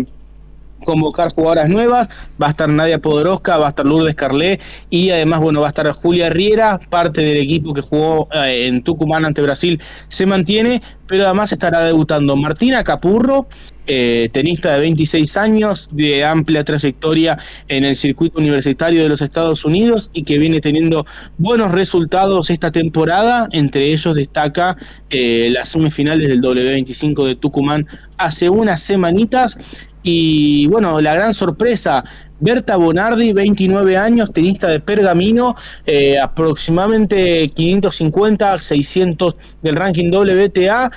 [0.85, 2.09] convocar jugadoras nuevas,
[2.41, 4.61] va a estar Nadia Podoroska, va a estar Lourdes Carlet
[4.91, 8.83] y además bueno va a estar Julia Riera, parte del equipo que jugó eh, en
[8.83, 13.47] Tucumán ante Brasil se mantiene, pero además estará debutando Martina Capurro,
[13.91, 19.64] eh, tenista de 26 años, de amplia trayectoria en el circuito universitario de los Estados
[19.64, 21.07] Unidos y que viene teniendo
[21.39, 24.76] buenos resultados esta temporada, entre ellos destaca
[25.09, 27.87] eh, las semifinales del W25 de Tucumán
[28.18, 29.57] hace unas semanitas
[30.11, 32.03] y bueno, la gran sorpresa,
[32.41, 35.55] Berta Bonardi, 29 años, tenista de pergamino,
[35.85, 40.91] eh, aproximadamente 550, 600 del ranking WTA,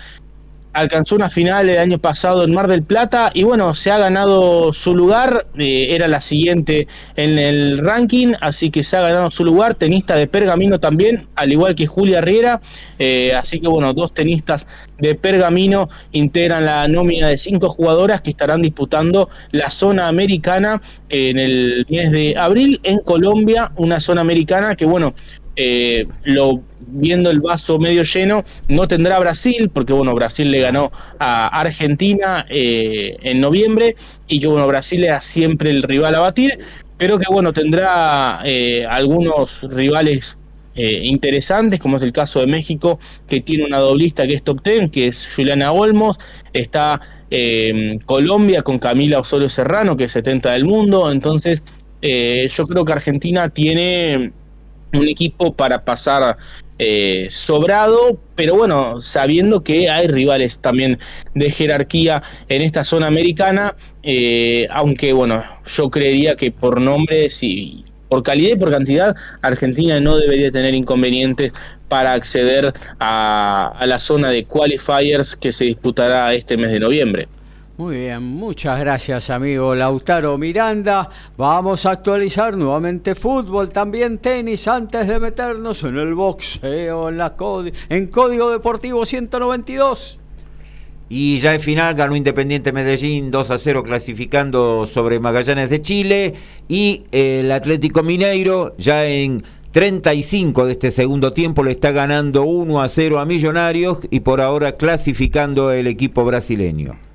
[0.74, 4.74] alcanzó una final el año pasado en Mar del Plata y bueno, se ha ganado
[4.74, 9.43] su lugar, eh, era la siguiente en el ranking, así que se ha ganado su
[9.43, 12.61] lugar, tenista de pergamino también, al igual que Julia Riera,
[12.99, 14.67] eh, así que bueno, dos tenistas
[14.99, 21.39] de pergamino integran la nómina de cinco jugadoras que estarán disputando la zona americana en
[21.39, 25.13] el mes de abril en Colombia, una zona americana que bueno,
[25.56, 30.91] eh, lo viendo el vaso medio lleno, no tendrá Brasil, porque bueno, Brasil le ganó
[31.20, 33.95] a Argentina eh, en noviembre,
[34.28, 36.60] y que bueno, Brasil era siempre el rival a batir,
[36.97, 40.38] pero que bueno, tendrá eh, algunos rivales
[40.76, 44.62] eh, interesantes, como es el caso de México, que tiene una doblista que es top
[44.62, 46.18] ten, que es Juliana Olmos,
[46.54, 47.02] está
[48.06, 51.64] Colombia con Camila Osorio Serrano, que es 70 del mundo, entonces
[52.02, 54.34] yo creo que Argentina tiene
[54.93, 56.37] un equipo para pasar
[56.79, 60.99] eh, sobrado, pero bueno, sabiendo que hay rivales también
[61.35, 67.85] de jerarquía en esta zona americana, eh, aunque bueno, yo creería que por nombres y
[68.09, 71.53] por calidad y por cantidad, Argentina no debería tener inconvenientes
[71.87, 77.27] para acceder a, a la zona de qualifiers que se disputará este mes de noviembre.
[77.82, 81.09] Muy bien, muchas gracias amigo Lautaro Miranda.
[81.36, 87.36] Vamos a actualizar nuevamente fútbol, también tenis, antes de meternos en el boxeo, en, la
[87.89, 90.19] en Código Deportivo 192.
[91.09, 96.36] Y ya en final ganó Independiente Medellín 2 a 0 clasificando sobre Magallanes de Chile.
[96.69, 102.79] Y el Atlético Mineiro ya en 35 de este segundo tiempo le está ganando 1
[102.79, 107.11] a 0 a Millonarios y por ahora clasificando el equipo brasileño.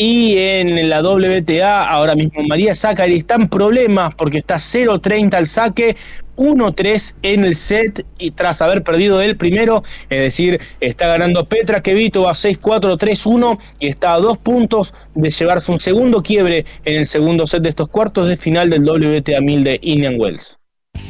[0.00, 5.48] Y en la WTA, ahora mismo María Zacari está en problemas porque está 0-30 al
[5.48, 5.96] saque,
[6.36, 11.82] 1-3 en el set y tras haber perdido el primero, es decir, está ganando Petra
[11.82, 17.06] Kevito a 6-4-3-1 y está a dos puntos de llevarse un segundo quiebre en el
[17.06, 20.57] segundo set de estos cuartos de final del WTA 1000 de Indian Wells.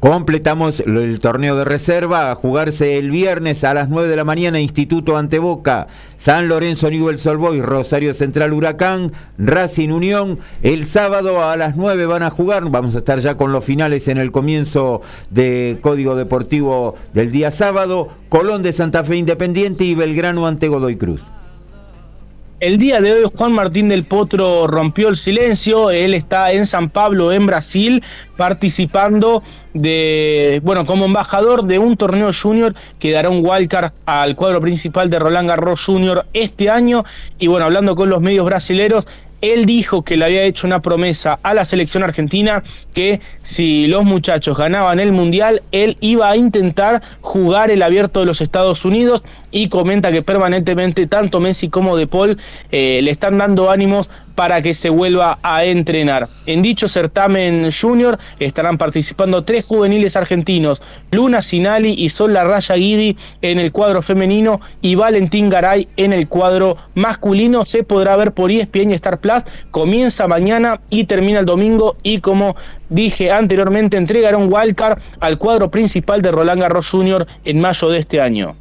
[0.00, 4.60] Completamos el torneo de reserva a jugarse el viernes a las 9 de la mañana
[4.60, 5.86] Instituto ante Boca,
[6.18, 10.38] San Lorenzo Newell's Solboy, Rosario Central Huracán, Racing Unión.
[10.62, 14.06] El sábado a las 9 van a jugar, vamos a estar ya con los finales
[14.08, 19.94] en el comienzo de Código Deportivo del día sábado, Colón de Santa Fe Independiente y
[19.94, 21.22] Belgrano ante Godoy Cruz.
[22.58, 26.88] El día de hoy Juan Martín del Potro rompió el silencio, él está en San
[26.88, 28.02] Pablo, en Brasil,
[28.38, 29.42] participando
[29.74, 35.10] de, bueno, como embajador de un torneo junior que dará un wildcard al cuadro principal
[35.10, 37.04] de Roland Garros Junior este año.
[37.38, 39.06] Y bueno, hablando con los medios brasileros,
[39.40, 42.62] él dijo que le había hecho una promesa a la selección argentina
[42.94, 48.26] que si los muchachos ganaban el mundial, él iba a intentar jugar el abierto de
[48.26, 52.38] los Estados Unidos y comenta que permanentemente tanto Messi como De Paul
[52.70, 56.28] eh, le están dando ánimos para que se vuelva a entrenar.
[56.46, 60.80] En dicho certamen junior estarán participando tres juveniles argentinos,
[61.10, 66.28] Luna Sinali y Sol Raya Guidi en el cuadro femenino y Valentín Garay en el
[66.28, 67.64] cuadro masculino.
[67.64, 69.42] Se podrá ver por ESPN y Star Plus.
[69.72, 72.54] Comienza mañana y termina el domingo y como
[72.90, 77.98] dije anteriormente entregará un wildcard al cuadro principal de Roland Garros Junior en mayo de
[77.98, 78.54] este año.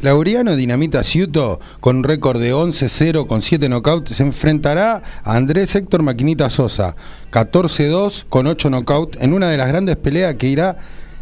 [0.00, 6.02] Lauriano Dinamita Ciuto, con récord de 11-0 con 7 knockouts, se enfrentará a Andrés Héctor
[6.02, 6.94] Maquinita Sosa,
[7.32, 10.76] 14-2 con 8 knockouts, en una de las grandes peleas que irá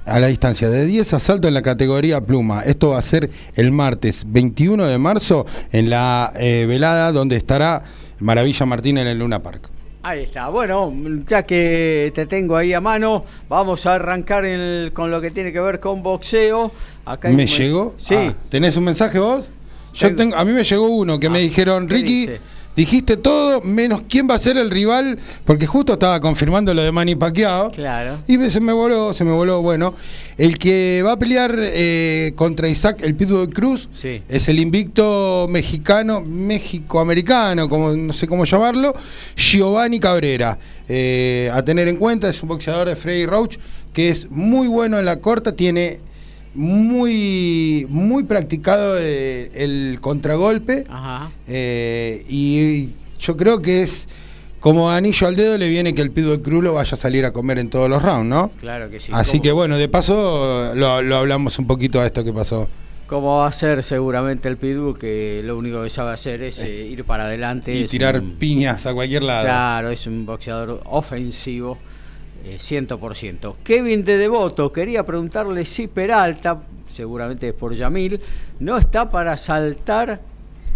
[0.04, 2.64] a la distancia de 10 asaltos en la categoría pluma.
[2.64, 7.82] Esto va a ser el martes 21 de marzo en la eh, velada donde estará
[8.20, 9.75] Maravilla Martín en el Luna Park.
[10.08, 10.50] Ahí está.
[10.50, 10.94] Bueno,
[11.26, 14.44] ya que te tengo ahí a mano, vamos a arrancar
[14.92, 16.70] con lo que tiene que ver con boxeo.
[17.04, 17.92] Acá ¿Me llegó?
[17.98, 18.14] Sí.
[18.14, 19.50] Ah, ¿Tenés un mensaje vos?
[19.94, 22.28] Yo tengo, a mí me llegó uno que me ah, dijeron, Ricky,
[22.76, 26.92] dijiste todo menos quién va a ser el rival, porque justo estaba confirmando lo de
[26.92, 27.70] Manny Pacquiao.
[27.70, 28.18] Claro.
[28.28, 29.62] Y se me voló, se me voló.
[29.62, 29.94] Bueno,
[30.36, 33.88] el que va a pelear eh, contra Isaac, el Pitbull Cruz,
[34.28, 38.94] es el invicto mexicano, México-americano, como no sé cómo llamarlo,
[39.34, 40.58] Giovanni Cabrera.
[40.88, 43.56] Eh, a tener en cuenta, es un boxeador de Freddy Roach
[43.92, 46.00] que es muy bueno en la corta, tiene
[46.56, 50.86] muy, muy practicado eh, el, contragolpe.
[51.46, 52.88] Eh, y
[53.18, 54.08] yo creo que es
[54.60, 57.58] como anillo al dedo le viene que el Pitbull Crulo vaya a salir a comer
[57.58, 58.50] en todos los rounds, ¿no?
[58.58, 59.12] Claro que sí.
[59.14, 62.68] Así que bueno, de paso lo, hablamos un poquito a esto que pasó.
[63.06, 66.86] Como va a ser seguramente el Pitbull, que lo único que sabe hacer es eh,
[66.86, 67.72] ir para adelante.
[67.72, 69.44] Y tirar piñas a cualquier lado.
[69.44, 71.78] Claro, es un boxeador ofensivo.
[72.46, 73.50] 100%.
[73.50, 76.62] Eh, Kevin de Devoto quería preguntarle si Peralta,
[76.92, 78.20] seguramente es por Yamil,
[78.60, 80.20] no está para saltar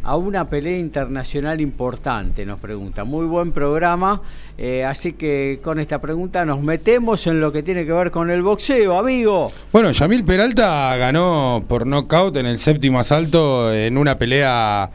[0.03, 3.05] a una pelea internacional importante, nos pregunta.
[3.05, 4.23] Muy buen programa,
[4.57, 8.31] eh, así que con esta pregunta nos metemos en lo que tiene que ver con
[8.31, 9.53] el boxeo, amigo.
[9.73, 14.91] Bueno, Yamil Peralta ganó por knockout en el séptimo asalto en una pelea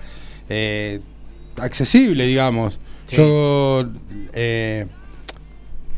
[0.50, 1.00] eh,
[1.58, 2.80] accesible, digamos.
[3.08, 3.86] Yo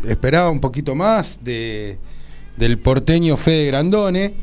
[0.06, 1.98] esperaba un poquito más de,
[2.58, 4.34] del porteño Fede Grandone,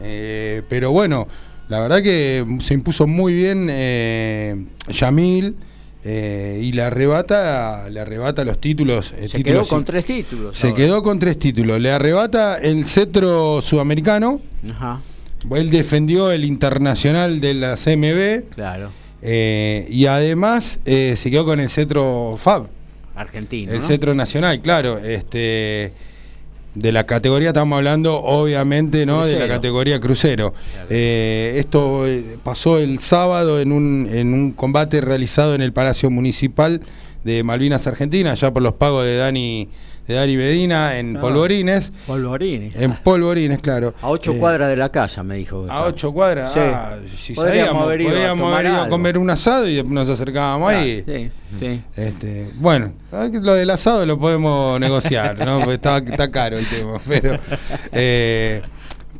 [0.00, 1.28] eh, pero bueno,
[1.68, 5.56] la verdad que se impuso muy bien eh, Yamil.
[6.04, 9.12] Eh, y le arrebata, le arrebata los títulos.
[9.26, 10.56] se quedó con tres títulos.
[10.56, 11.80] Se quedó con tres títulos.
[11.80, 14.40] Le arrebata el cetro sudamericano.
[14.70, 15.00] Ajá.
[15.50, 18.54] Él defendió el internacional de la CMB.
[18.54, 18.92] Claro.
[19.20, 22.68] y además se quedó con el cetro FAB
[23.20, 23.72] argentino.
[23.72, 24.98] El Centro Nacional, claro.
[24.98, 25.92] Este,
[26.74, 29.26] de la categoría estamos hablando, obviamente, ¿no?
[29.26, 30.54] De la categoría crucero.
[30.88, 36.10] Eh, esto eh, pasó el sábado en un, en un combate realizado en el Palacio
[36.10, 36.80] Municipal
[37.24, 39.68] de Malvinas Argentina, ya por los pagos de Dani
[40.08, 41.92] de Dari Bedina en ah, Polvorines.
[42.06, 42.74] Polvorines.
[42.76, 43.92] En Polvorines, claro.
[44.00, 45.66] A ocho eh, cuadras de la casa, me dijo.
[45.68, 49.68] A ocho cuadras, ah, si podríamos haber ido, podríamos haber ido a comer un asado
[49.68, 51.04] y nos acercábamos ahí.
[51.06, 51.30] Sí,
[51.60, 51.82] sí.
[51.94, 55.58] Este, bueno, lo del asado lo podemos negociar, ¿no?
[55.58, 57.38] Porque está, está caro el tema, pero
[57.92, 58.62] eh,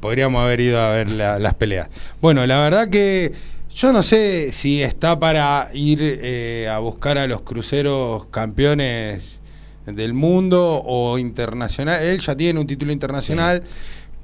[0.01, 1.89] podríamos haber ido a ver las peleas.
[2.23, 3.35] Bueno, la verdad que
[3.75, 9.38] yo no sé si está para ir eh, a buscar a los cruceros campeones
[9.95, 12.03] del mundo o internacional.
[12.03, 13.63] Él ya tiene un título internacional,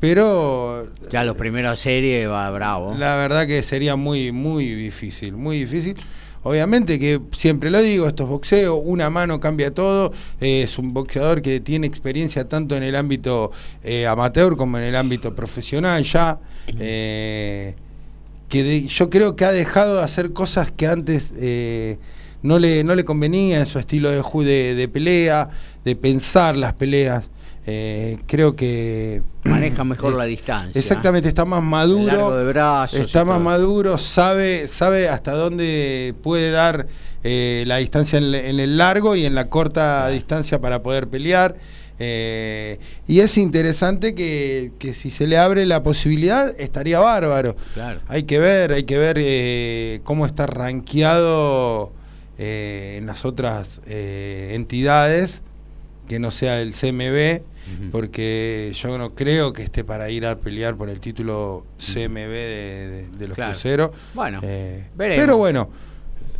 [0.00, 0.86] pero...
[1.10, 2.94] Ya los primeros series va bravo.
[2.98, 5.96] La verdad que sería muy, muy difícil, muy difícil.
[6.44, 11.40] Obviamente que siempre lo digo, esto es boxeo, una mano cambia todo, es un boxeador
[11.40, 13.50] que tiene experiencia tanto en el ámbito
[13.82, 16.38] eh, amateur como en el ámbito profesional ya,
[16.78, 17.74] eh,
[18.50, 21.96] que yo creo que ha dejado de hacer cosas que antes eh,
[22.44, 25.48] no le, no le convenía en su estilo de, de, de pelea,
[25.82, 27.24] de pensar las peleas.
[27.66, 30.78] Eh, creo que maneja mejor la distancia.
[30.78, 32.36] Exactamente, está más maduro.
[32.36, 36.86] de brazos está más maduro, sabe, sabe hasta dónde puede dar
[37.22, 41.56] eh, la distancia en, el largo y en la corta distancia para poder pelear.
[41.98, 47.56] Eh, y es interesante que, que, si se le abre la posibilidad, estaría bárbaro.
[48.06, 52.03] Hay que ver, hay que ver cómo está rankeado
[52.36, 55.42] eh, en las otras eh, entidades
[56.08, 57.42] que no sea el CMB,
[57.90, 62.28] porque yo no creo que esté para ir a pelear por el título CMB
[63.16, 63.90] de, los cruceros.
[64.14, 65.70] Bueno, eh, pero bueno.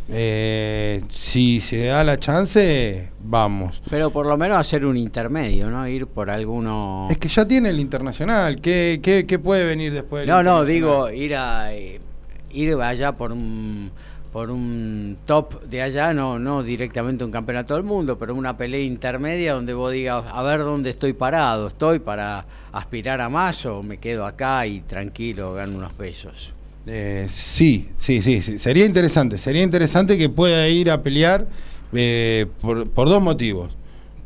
[0.07, 3.81] si se da la chance, vamos.
[3.89, 5.87] Pero por lo menos hacer un intermedio, ¿no?
[5.87, 7.07] Ir por alguno.
[7.09, 8.61] Es que ya tiene el internacional.
[8.61, 10.27] ¿Qué, qué, puede venir después?
[10.27, 11.71] no, no, digo, ir a.
[11.73, 13.91] ir allá por un
[14.35, 18.81] por un top de allá, no, no directamente un campeonato del mundo, pero una pelea
[18.81, 23.81] intermedia donde vos digas, a ver dónde estoy parado, estoy para aspirar a más o
[23.81, 26.53] me quedo acá y tranquilo gano unos pesos.
[26.85, 31.47] Eh, sí, sí, sí, sería interesante, sería interesante que pueda ir a pelear
[31.93, 33.71] eh, por, dos motivos,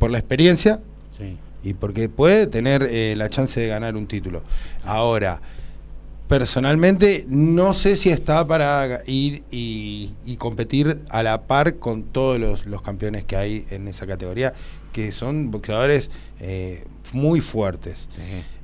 [0.00, 0.80] por la experiencia
[1.62, 4.42] y porque puede tener eh, la chance de ganar un título.
[4.82, 5.40] Ahora,
[6.30, 12.82] personalmente no sé si está para ir y, competir a la par con todos los,
[12.82, 14.52] campeones que hay en esa categoría,
[14.92, 16.08] que son boxeadores
[16.38, 18.08] eh, muy fuertes.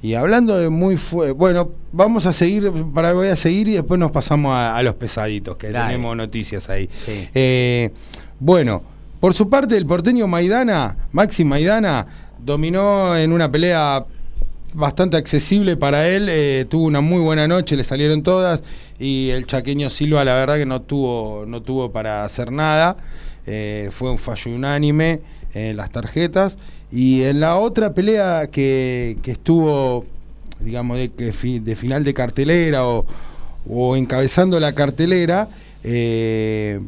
[0.00, 3.98] Y hablando de muy fuertes, bueno, vamos a seguir, para voy a seguir y después
[3.98, 6.88] nos pasamos a, los pesaditos, que tenemos noticias ahí.
[7.34, 7.90] Eh,
[8.38, 8.80] bueno,
[9.18, 12.06] por su parte, el porteño Maidana, Maxi Maidana,
[12.38, 14.06] dominó en una pelea
[14.76, 18.60] bastante accesible para él, eh, tuvo una muy buena noche, le salieron todas
[18.98, 22.98] y el chaqueño Silva la verdad que no tuvo, no tuvo para hacer nada,
[23.46, 25.20] eh, fue un fallo unánime
[25.54, 26.58] en las tarjetas.
[26.92, 30.04] Y en la otra pelea que, estuvo,
[30.60, 35.48] digamos, de, de, final de cartelera o, encabezando la cartelera,
[35.82, 36.80] eh,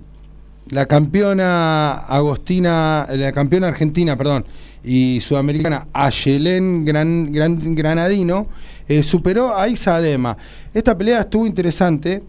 [0.70, 4.44] la campeona Agostina, la campeona argentina, perdón,
[4.84, 8.46] y sudamericana Ayelén Gran, Gran, Granadino
[8.88, 10.36] eh, superó a Isa Adema.
[10.72, 12.22] Esta pelea estuvo interesante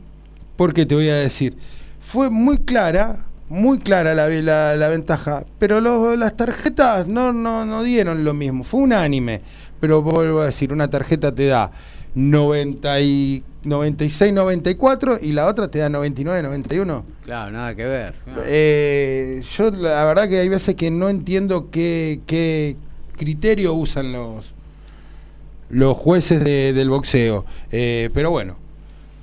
[0.55, 1.55] porque te voy a decir,
[2.01, 4.27] fue muy clara, muy clara la,
[4.75, 5.79] la, ventaja, pero
[6.15, 9.41] las tarjetas no, no, no dieron lo mismo, fue unánime,
[9.79, 11.71] pero vuelvo a decir, una tarjeta te da
[12.13, 17.03] 90 y 96-94 y la otra te da 99-91.
[17.23, 18.15] Claro, nada que ver.
[18.45, 22.77] Eh, yo la verdad que hay veces que no entiendo qué, qué
[23.17, 24.53] criterio usan los,
[25.69, 27.45] los jueces del boxeo.
[27.71, 28.55] Eh, pero bueno,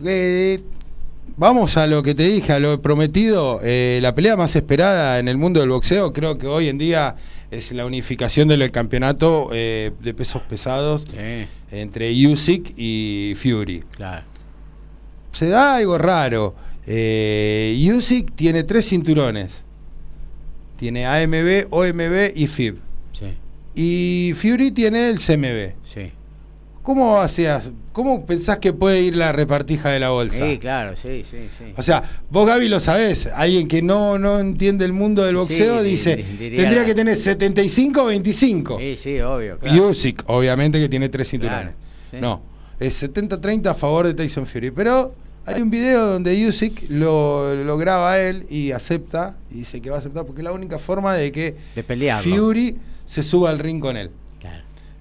[0.04, 0.60] eh,
[1.36, 3.60] vamos a lo que te dije, a lo prometido.
[3.62, 7.16] la pelea más esperada en el mundo del boxeo creo que hoy en día
[7.50, 11.06] es la unificación del campeonato de pesos pesados
[11.70, 13.84] entre Usyk y Fury.
[13.92, 14.24] Claro.
[15.32, 16.54] Se da algo raro.
[16.86, 19.64] Eh, Usyk tiene tres cinturones.
[20.78, 22.78] Tiene AMB, OMB y FIB.
[23.12, 23.34] Sí.
[23.74, 25.74] Y Fury tiene el CMB.
[25.92, 26.12] Sí.
[26.86, 27.72] ¿Cómo hacías?
[27.90, 30.46] ¿Cómo pensás que puede ir la repartija de la bolsa?
[30.46, 31.64] Sí, claro, sí, sí, sí.
[31.76, 35.82] O sea, vos Gaby lo sabés, alguien que no, no entiende el mundo del boxeo
[35.82, 38.78] dice, tendría que tener 75 o 25.
[38.78, 39.58] Sí, sí, obvio.
[39.58, 39.88] Claro.
[39.88, 41.74] Usyk, obviamente que tiene tres cinturones.
[42.12, 42.40] No,
[42.78, 44.70] es 70-30 a favor de Tyson Fury.
[44.70, 45.12] Pero
[45.44, 49.90] hay un video donde Usyk lo, lo graba a él y acepta, y dice que
[49.90, 51.56] va a aceptar porque es la única forma de que
[52.22, 54.12] Fury se suba al ring con él.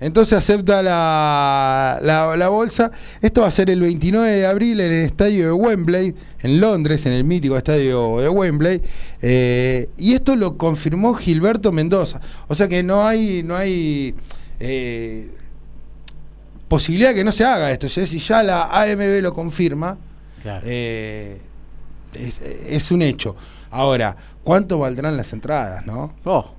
[0.05, 2.91] Entonces acepta la, la, bolsa.
[3.21, 7.07] Esto va a ser el 29 de abril en el estadio de Wembley, en Londres,
[7.07, 8.83] en el mítico estadio de Wembley.
[9.23, 12.21] Eh, y esto lo confirmó Gilberto Mendoza.
[12.47, 14.13] O sea que no hay, no hay
[14.59, 15.31] eh,
[16.67, 17.89] posibilidad de que no se haga esto.
[17.89, 19.97] Si ya la AMB lo confirma,
[20.65, 21.41] eh,
[22.13, 23.35] es, un hecho.
[23.71, 26.13] Ahora, ¿cuánto valdrán las entradas, no?
[26.25, 26.51] Oh,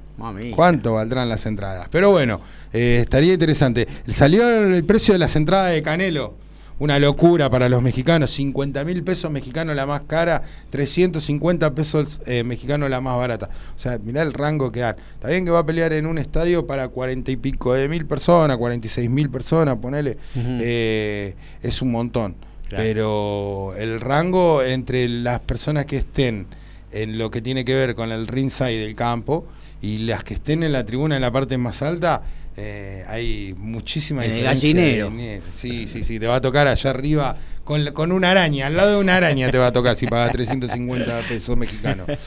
[0.55, 1.89] ¿Cuánto valdrán las entradas?
[1.91, 2.41] Pero bueno,
[2.77, 3.87] eh, estaría interesante.
[4.15, 6.47] Salió el precio de las entradas de Canelo
[6.79, 12.45] una locura para los mexicanos, 50 mil pesos mexicanos la más cara, 350 pesos eh,
[12.45, 13.49] mexicanos la más barata.
[13.75, 14.97] O sea, mirá el rango que dan.
[15.15, 18.07] Está bien que va a pelear en un estadio para 40 y pico de mil
[18.07, 22.37] personas, 46 mil personas, ponele, eh, es un montón.
[22.69, 26.47] Pero el rango entre las personas que estén
[26.91, 29.47] en lo que tiene que ver con el ringside del campo
[29.81, 32.23] y las que estén en la tribuna en la parte más alta,
[32.57, 35.41] eh, hay muchísima en diferencia.
[35.55, 38.93] Sí, sí, sí, te va a tocar allá arriba con, con, una araña, al lado
[38.93, 42.07] de una araña te va a tocar si pagas 350 pesos mexicanos.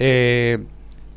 [0.00, 0.58] Eh,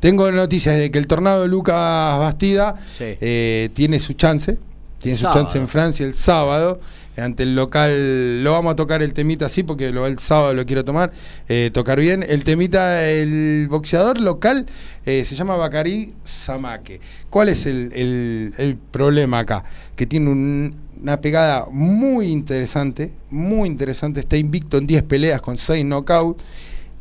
[0.00, 4.58] tengo noticias de que el tornado de Lucas Bastida eh, tiene su chance,
[4.98, 6.80] tiene su chance en Francia el sábado
[7.16, 10.64] ante el local, lo vamos a tocar el temita así porque lo, el sábado lo
[10.64, 11.12] quiero tomar,
[11.48, 12.24] eh, tocar bien.
[12.26, 14.66] El temita, el boxeador local
[15.04, 17.00] eh, se llama Bacari Samake.
[17.28, 19.64] ¿Cuál es el, problema acá?
[19.94, 25.84] Que tiene una pegada muy interesante, muy interesante, está invicto en 10 peleas con 6
[25.84, 26.42] knockouts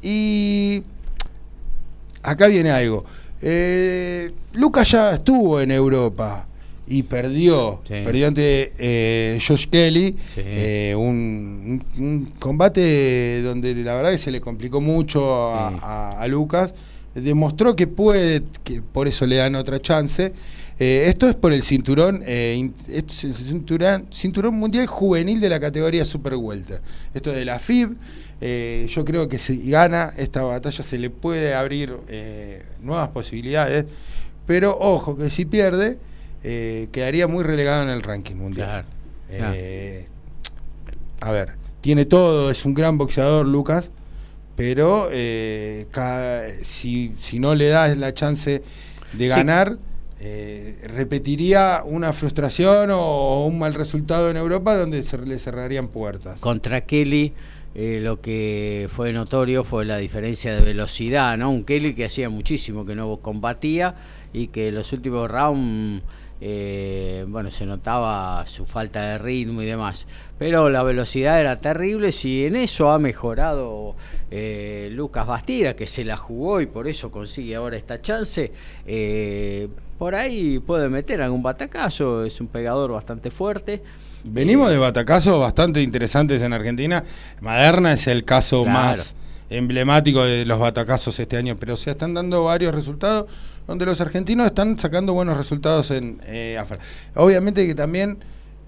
[0.02, 0.84] y
[2.22, 3.06] acá viene algo.
[3.42, 6.48] Eh, Lucas ya estuvo en Europa
[6.92, 7.82] y perdió.
[7.88, 10.14] Perdió ante eh, Josh Kelly.
[10.36, 11.82] Eh, un,
[12.38, 16.74] combate donde la verdad que se le complicó mucho a, Lucas.
[17.16, 20.34] Demostró que puede, que por eso le dan otra chance.
[20.80, 26.04] Eh, esto es por el cinturón, esto es el cinturón, mundial juvenil de la categoría
[26.04, 26.82] Super Welter.
[27.14, 27.96] Esto es de la FIB.
[28.88, 31.96] yo creo que si gana esta batalla se le puede abrir
[32.82, 33.86] nuevas posibilidades.
[34.46, 35.98] Pero ojo, que si pierde,
[36.44, 38.86] eh, quedaría muy relegado en el ranking mundial.
[39.30, 40.08] Eh,
[41.22, 43.92] a ver, tiene todo, es un gran boxeador Lucas,
[44.56, 45.88] pero eh,
[46.64, 48.64] si, si, no le das la chance
[49.14, 49.78] de ganar,
[50.84, 56.40] repetiría una frustración o, un mal resultado en Europa donde se le cerrarían puertas.
[56.42, 57.34] Contra Kelly.
[57.74, 61.50] Eh, lo que fue notorio fue la diferencia de velocidad, ¿no?
[61.50, 63.96] Un Kelly que hacía muchísimo que no combatía
[64.34, 66.04] y que los últimos rounds
[66.44, 70.08] eh, bueno, se notaba su falta de ritmo y demás.
[70.40, 72.12] Pero la velocidad era terrible.
[72.12, 73.96] Si en eso ha mejorado
[74.32, 78.52] eh, Lucas Bastida, que se la jugó y por eso consigue ahora esta chance,
[78.88, 79.68] eh,
[80.00, 82.26] por ahí puede meter algún batacazo.
[82.26, 83.84] Es un pegador bastante fuerte.
[84.24, 87.04] Venimos de batacazos bastante interesantes en Argentina.
[87.40, 89.14] Maderna es el caso más
[89.52, 93.30] emblemático de los batacazos este año, pero se están dando varios resultados
[93.72, 96.62] donde los argentinos están sacando buenos resultados en eh,
[97.16, 98.18] Obviamente que también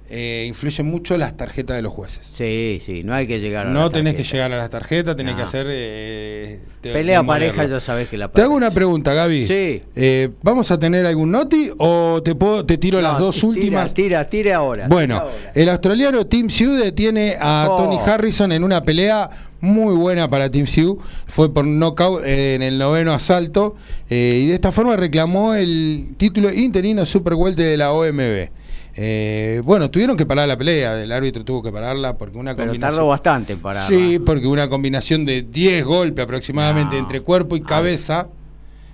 [0.10, 2.30] eh, influyen mucho las tarjetas de los jueces.
[2.34, 5.36] Sí, sí, no hay que llegar a No tenés que llegar a las tarjetas, tenés
[5.36, 5.66] que hacer...
[5.70, 9.48] Eh, Pelea pareja, ya sabes que la Te hago una pregunta, Gaby.
[9.48, 9.82] Sí.
[9.96, 13.94] Eh, ¿Vamos a tener algún noti o te puedo te tiro las dos últimas?
[13.94, 14.88] Tira, tire ahora.
[14.90, 15.24] Bueno,
[15.56, 17.78] el australiano Tim Sue detiene a oh.
[17.78, 19.30] Tony Harrison en una pelea
[19.62, 20.98] muy buena para Team Sue.
[21.26, 23.78] Fue por knockout en el noveno asalto
[24.10, 28.50] y de esta forma reclamó el título interino Super Welter de la OMB.
[28.96, 32.78] Eh, bueno, tuvieron que parar la pelea, el árbitro tuvo que pararla porque una Pero
[32.78, 33.88] tardó bastante en pararla.
[33.88, 38.28] Sí, porque una combinación de 10 golpes aproximadamente entre cuerpo y cabeza.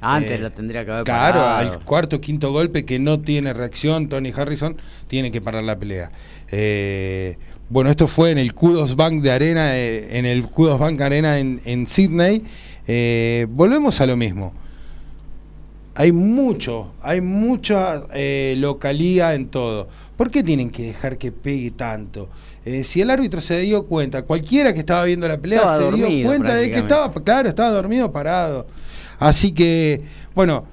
[0.02, 4.08] Antes eh, lo tendría que haber claro, al cuarto quinto golpe que no tiene reacción,
[4.08, 4.78] Tony Harrison
[5.08, 6.10] tiene que parar la pelea.
[6.50, 11.40] Eh, bueno, esto fue en el Kudos Bank de Arena, en el Kudos Bank Arena
[11.40, 12.42] en, en Sydney.
[13.50, 14.54] volvemos a lo mismo
[16.00, 19.90] hay mucho, hay mucha eh, localía en todo.
[20.16, 22.30] ¿Por qué tienen que dejar que pegue tanto?
[22.64, 26.26] Eh, si el árbitro se dio cuenta, cualquiera que estaba viendo la pelea se dio
[26.26, 28.66] cuenta de que estaba, claro, estaba dormido parado.
[29.20, 30.02] Así que,
[30.34, 30.64] bueno,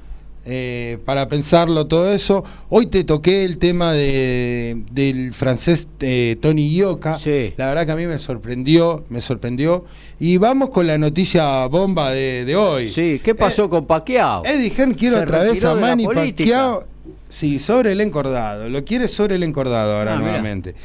[0.49, 2.45] eh, para pensarlo todo eso.
[2.69, 7.19] Hoy te toqué el tema de, del francés eh, Tony Ioca.
[7.57, 9.85] La verdad que a mí me sorprendió, me sorprendió.
[10.21, 12.93] Y vamos con la noticia bomba de, hoy.
[12.93, 14.43] Sí, ¿qué pasó eh, con Pacquiao?
[14.45, 16.87] Eddie Hearn quiere otra vez a Manny Pacquiao.
[17.29, 18.69] Sí, sobre el encordado.
[18.69, 20.77] Lo quiere sobre el encordado ahora ah, nuevamente.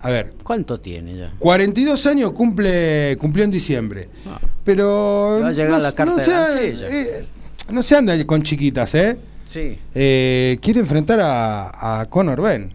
[0.00, 0.34] a ver.
[0.42, 1.32] ¿Cuánto tiene ya?
[1.38, 4.10] 42 años cumple, cumplió en diciembre.
[4.26, 4.38] Ah.
[4.62, 5.38] Pero.
[5.42, 7.24] Va a llegar la carta de
[7.70, 9.16] no se anda con chiquitas, ¿eh?
[9.44, 9.78] Sí.
[9.94, 12.72] Eh, quiere enfrentar a, Conor Ben.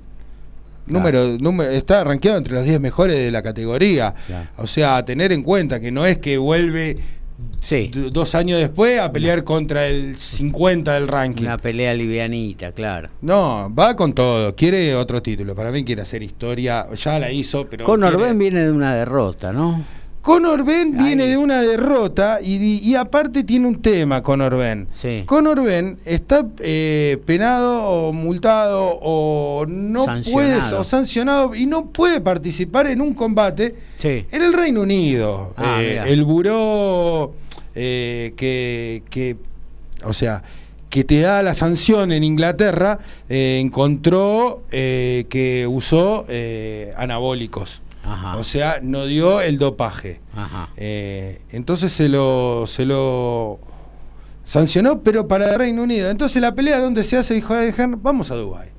[0.88, 4.16] Número, número, está rankeado entre los 10 mejores de la categoría.
[4.58, 6.98] O sea, tener en cuenta que no es que vuelve
[8.12, 11.44] dos años después a pelear contra el 50 del ranking.
[11.44, 13.10] Una pelea livianita, claro.
[13.22, 14.56] No, va con todo.
[14.56, 15.56] Quiere otro título.
[15.56, 16.88] Para mí quiere hacer historia.
[16.94, 17.86] Ya la hizo, pero.
[17.86, 19.84] Conor Ben viene de una derrota, ¿no?
[20.22, 24.88] Conor Ben viene de una derrota y, aparte tiene un tema Conor Ben.
[25.26, 32.20] Conor Ben está eh, penado o multado o no puede o sancionado y no puede
[32.20, 35.54] participar en un combate en el Reino Unido.
[35.56, 37.34] Ah, eh, el buró
[37.76, 39.38] eh, que, que,
[40.04, 40.44] o sea,
[40.90, 46.26] que te da la sanción en Inglaterra encontró que usó
[46.98, 47.82] anabólicos.
[48.38, 50.22] O sea, no dio el dopaje.
[50.78, 53.60] Eh, entonces se lo, se lo
[54.44, 56.10] sancionó, pero para el Reino Unido.
[56.10, 57.54] Entonces la pelea donde se hace, dijo
[57.98, 58.70] vamos a Dubái.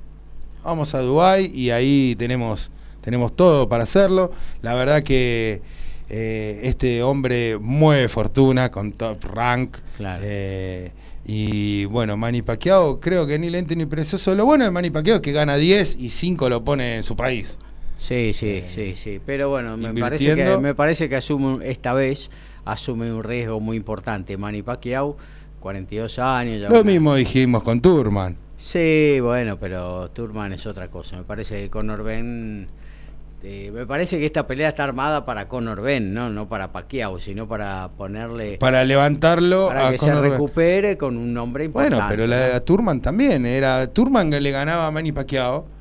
[0.65, 2.71] Vamos a Dubái y ahí tenemos,
[3.01, 4.33] tenemos todo para hacerlo.
[4.63, 5.63] La verdad que
[6.09, 9.77] eh, este hombre mueve fortuna con top rank.
[10.23, 10.91] Eh,
[11.25, 14.35] y bueno, Manny Pacquiao, creo que ni lento ni precioso.
[14.35, 17.15] Lo bueno de Manny Pacquiao es que gana 10 y 5 lo pone en su
[17.15, 17.57] país.
[18.01, 19.21] Sí, sí, eh, sí, sí.
[19.25, 22.31] Pero bueno, me parece, que, me parece que asume esta vez
[22.65, 24.37] asume un riesgo muy importante.
[24.37, 25.17] Manny Pacquiao,
[25.61, 26.71] 42 años.
[26.71, 28.37] Lo mismo dijimos con Turman.
[28.57, 31.17] Sí, bueno, pero Turman es otra cosa.
[31.17, 32.69] Me parece que Conor Ben...
[33.43, 36.29] Eh, me parece que esta pelea está armada para Conor Ben, ¿no?
[36.29, 38.59] No para Pacquiao, sino para ponerle...
[38.59, 41.97] Para levantarlo para que se recupere con un nombre importante.
[41.97, 43.47] Bueno, pero la, Turman también.
[43.47, 45.80] era Turman que le ganaba a Manny Pacquiao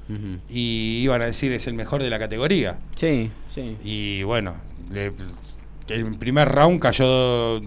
[0.50, 2.78] y iban a decir es el mejor de la categoría.
[2.96, 3.78] Sí, sí.
[3.84, 4.56] Y bueno,
[5.88, 7.60] el primer round cayó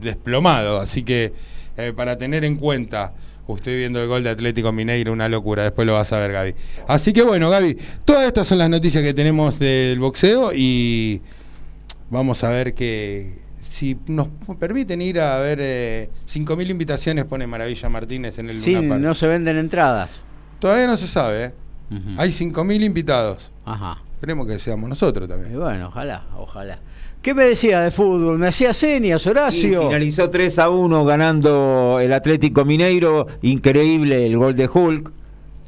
[0.00, 1.32] desplomado, así que
[1.76, 3.14] eh, para tener en cuenta,
[3.46, 6.54] usted viendo el gol de Atlético Mineiro, una locura, después lo vas a ver Gaby.
[6.88, 11.20] Así que bueno, Gaby, todas estas son las noticias que tenemos del boxeo y
[12.10, 17.88] vamos a ver que si nos permiten ir a ver eh, 5.000 invitaciones, pone Maravilla
[17.88, 20.10] Martínez en el Sí, no se venden entradas.
[20.60, 21.52] Todavía no se sabe, ¿eh?
[22.16, 23.52] Hay 5.000 invitados.
[23.64, 24.02] Ajá.
[24.14, 25.52] Esperemos que seamos nosotros también.
[25.52, 26.78] Y bueno, ojalá, ojalá.
[27.20, 28.38] ¿Qué me decía de fútbol?
[28.38, 29.82] Me hacía señas, Horacio.
[29.82, 33.26] finalizó 3 a 1 ganando el Atlético Mineiro.
[33.42, 35.10] Increíble el gol de Hulk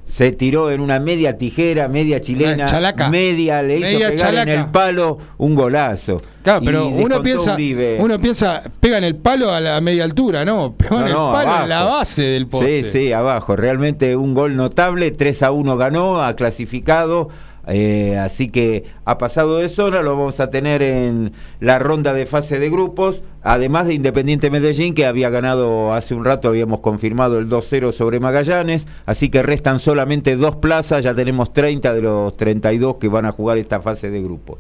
[0.07, 2.67] se tiró en una media tijera, media chilena,
[3.11, 6.23] media, le hizo pegar en el palo un golazo.
[6.43, 7.57] Claro, pero uno piensa,
[7.99, 10.75] uno piensa, pega en el palo a la media altura, ¿no?
[10.79, 12.85] Pega en el palo en la base del poste.
[12.85, 13.57] Sí, sí, abajo.
[13.57, 17.29] Realmente un gol notable, 3 a 1 ganó, ha clasificado
[17.67, 22.25] eh, así que ha pasado de zona, lo vamos a tener en la ronda de
[22.25, 27.39] fase de grupos, además de Independiente Medellín, que había ganado hace un rato, habíamos confirmado
[27.39, 32.37] el 2-0 sobre Magallanes, así que restan solamente dos plazas, ya tenemos 30 de los
[32.37, 34.59] 32 que van a jugar esta fase de grupos.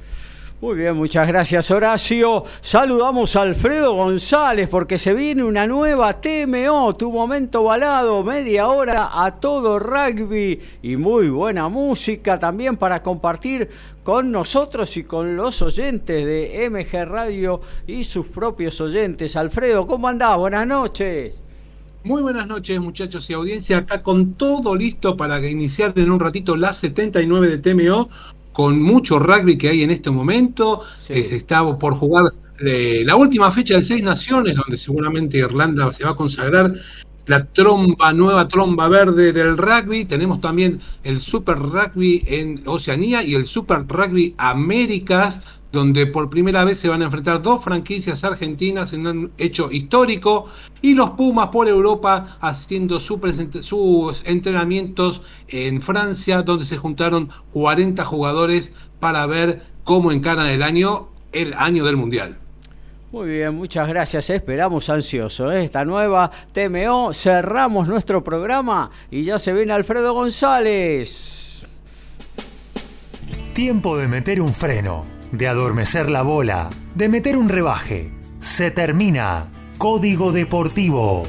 [0.59, 2.45] Muy bien, muchas gracias Horacio.
[2.63, 9.23] Saludamos a Alfredo González porque se viene una nueva TMO, tu momento balado, media hora
[9.23, 13.69] a todo rugby y muy buena música también para compartir
[14.03, 19.37] con nosotros y con los oyentes de MG Radio y sus propios oyentes.
[19.37, 20.39] Alfredo, ¿cómo andás?
[20.39, 21.35] Buenas noches.
[22.03, 26.57] Muy buenas noches muchachos y audiencia, acá con todo listo para iniciar en un ratito
[26.57, 28.09] la 79 de TMO
[28.57, 30.81] con mucho rugby que hay en este momento.
[31.11, 36.13] está por jugar eh, la última fecha de Seis Naciones, donde seguramente Irlanda se va
[36.13, 36.73] a consagrar
[37.27, 40.07] la tromba, nueva tromba verde del rugby.
[40.07, 45.43] Tenemos también el Super Rugby en Oceanía y el Super Rugby Américas,
[45.73, 50.47] donde por primera vez se van a enfrentar dos franquicias argentinas en un hecho histórico,
[50.83, 58.73] y los Pumas por Europa haciendo sus entrenamientos en Francia, donde se juntaron 40 jugadores
[59.01, 62.37] para ver cómo encaran el año, el año del Mundial.
[63.13, 64.29] Muy bien, muchas gracias.
[64.31, 65.65] Esperamos ansioso ¿eh?
[65.65, 67.15] esta nueva TMO.
[67.15, 71.63] Cerramos nuestro programa y ya se viene Alfredo González.
[73.55, 78.11] Tiempo de meter un freno de adormecer la bola, de meter un rebaje.
[78.41, 79.49] Se termina.
[79.79, 81.25] Código Deportivo.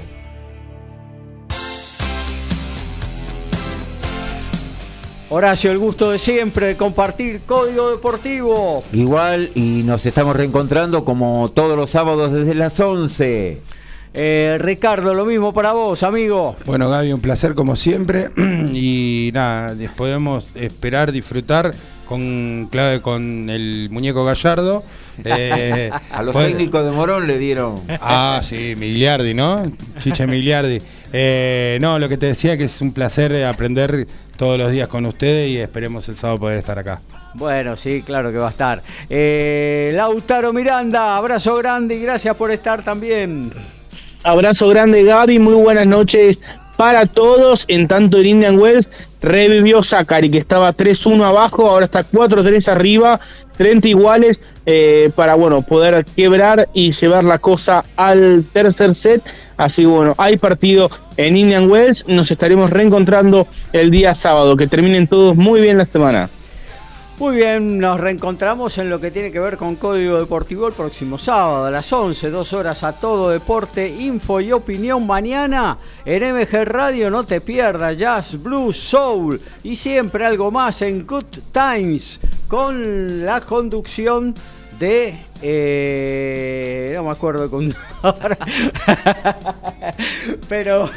[5.29, 8.83] Horacio, el gusto de siempre de compartir Código Deportivo.
[8.93, 13.61] Igual, y nos estamos reencontrando como todos los sábados desde las 11.
[14.13, 16.55] Eh, Ricardo, lo mismo para vos, amigo.
[16.65, 18.29] Bueno, Gaby, un placer como siempre.
[18.73, 21.73] y nada, podemos esperar, disfrutar
[22.07, 24.83] con clave con el muñeco Gallardo.
[25.25, 27.81] Eh, a los técnicos de Morón le dieron.
[27.89, 29.65] Ah, sí, Miliardi, ¿no?
[29.97, 30.79] Chiche Miliardi.
[31.11, 34.05] Eh, no, lo que te decía que es un placer aprender
[34.37, 37.01] todos los días con ustedes y esperemos el sábado poder estar acá.
[37.33, 38.81] Bueno, sí, claro que va a estar.
[39.09, 43.51] Eh, Lautaro Miranda, abrazo grande y gracias por estar también.
[44.23, 45.39] Abrazo grande, Gaby.
[45.39, 46.41] Muy buenas noches
[46.77, 47.65] para todos.
[47.67, 48.89] En tanto, en Indian Wells
[49.21, 53.19] revivió Zachary, que estaba 3-1 abajo, ahora está 4-3 arriba,
[53.57, 59.23] 30 iguales, eh, para bueno, poder quebrar y llevar la cosa al tercer set.
[59.55, 62.03] Así bueno, hay partido en Indian Wells.
[62.07, 64.55] Nos estaremos reencontrando el día sábado.
[64.55, 66.29] Que terminen todos muy bien la semana.
[67.19, 71.17] Muy bien, nos reencontramos en lo que tiene que ver con Código Deportivo el próximo
[71.17, 76.63] sábado a las 11, dos horas a todo deporte, info y opinión mañana en MG
[76.65, 77.09] Radio.
[77.09, 83.41] No te pierdas Jazz, Blues, Soul y siempre algo más en Good Times con la
[83.41, 84.35] conducción
[84.77, 87.73] de eh, no me acuerdo con
[90.49, 90.89] pero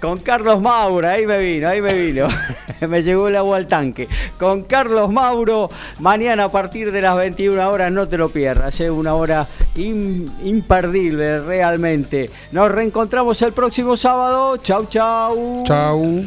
[0.00, 2.28] con Carlos Mauro, ahí me vino, ahí me vino,
[2.88, 4.08] me llegó el agua al tanque.
[4.38, 5.68] Con Carlos Mauro,
[5.98, 11.40] mañana a partir de las 21 horas, no te lo pierdas, es una hora imperdible
[11.40, 12.30] realmente.
[12.52, 15.64] Nos reencontramos el próximo sábado, chau chau.
[15.64, 16.24] Chau.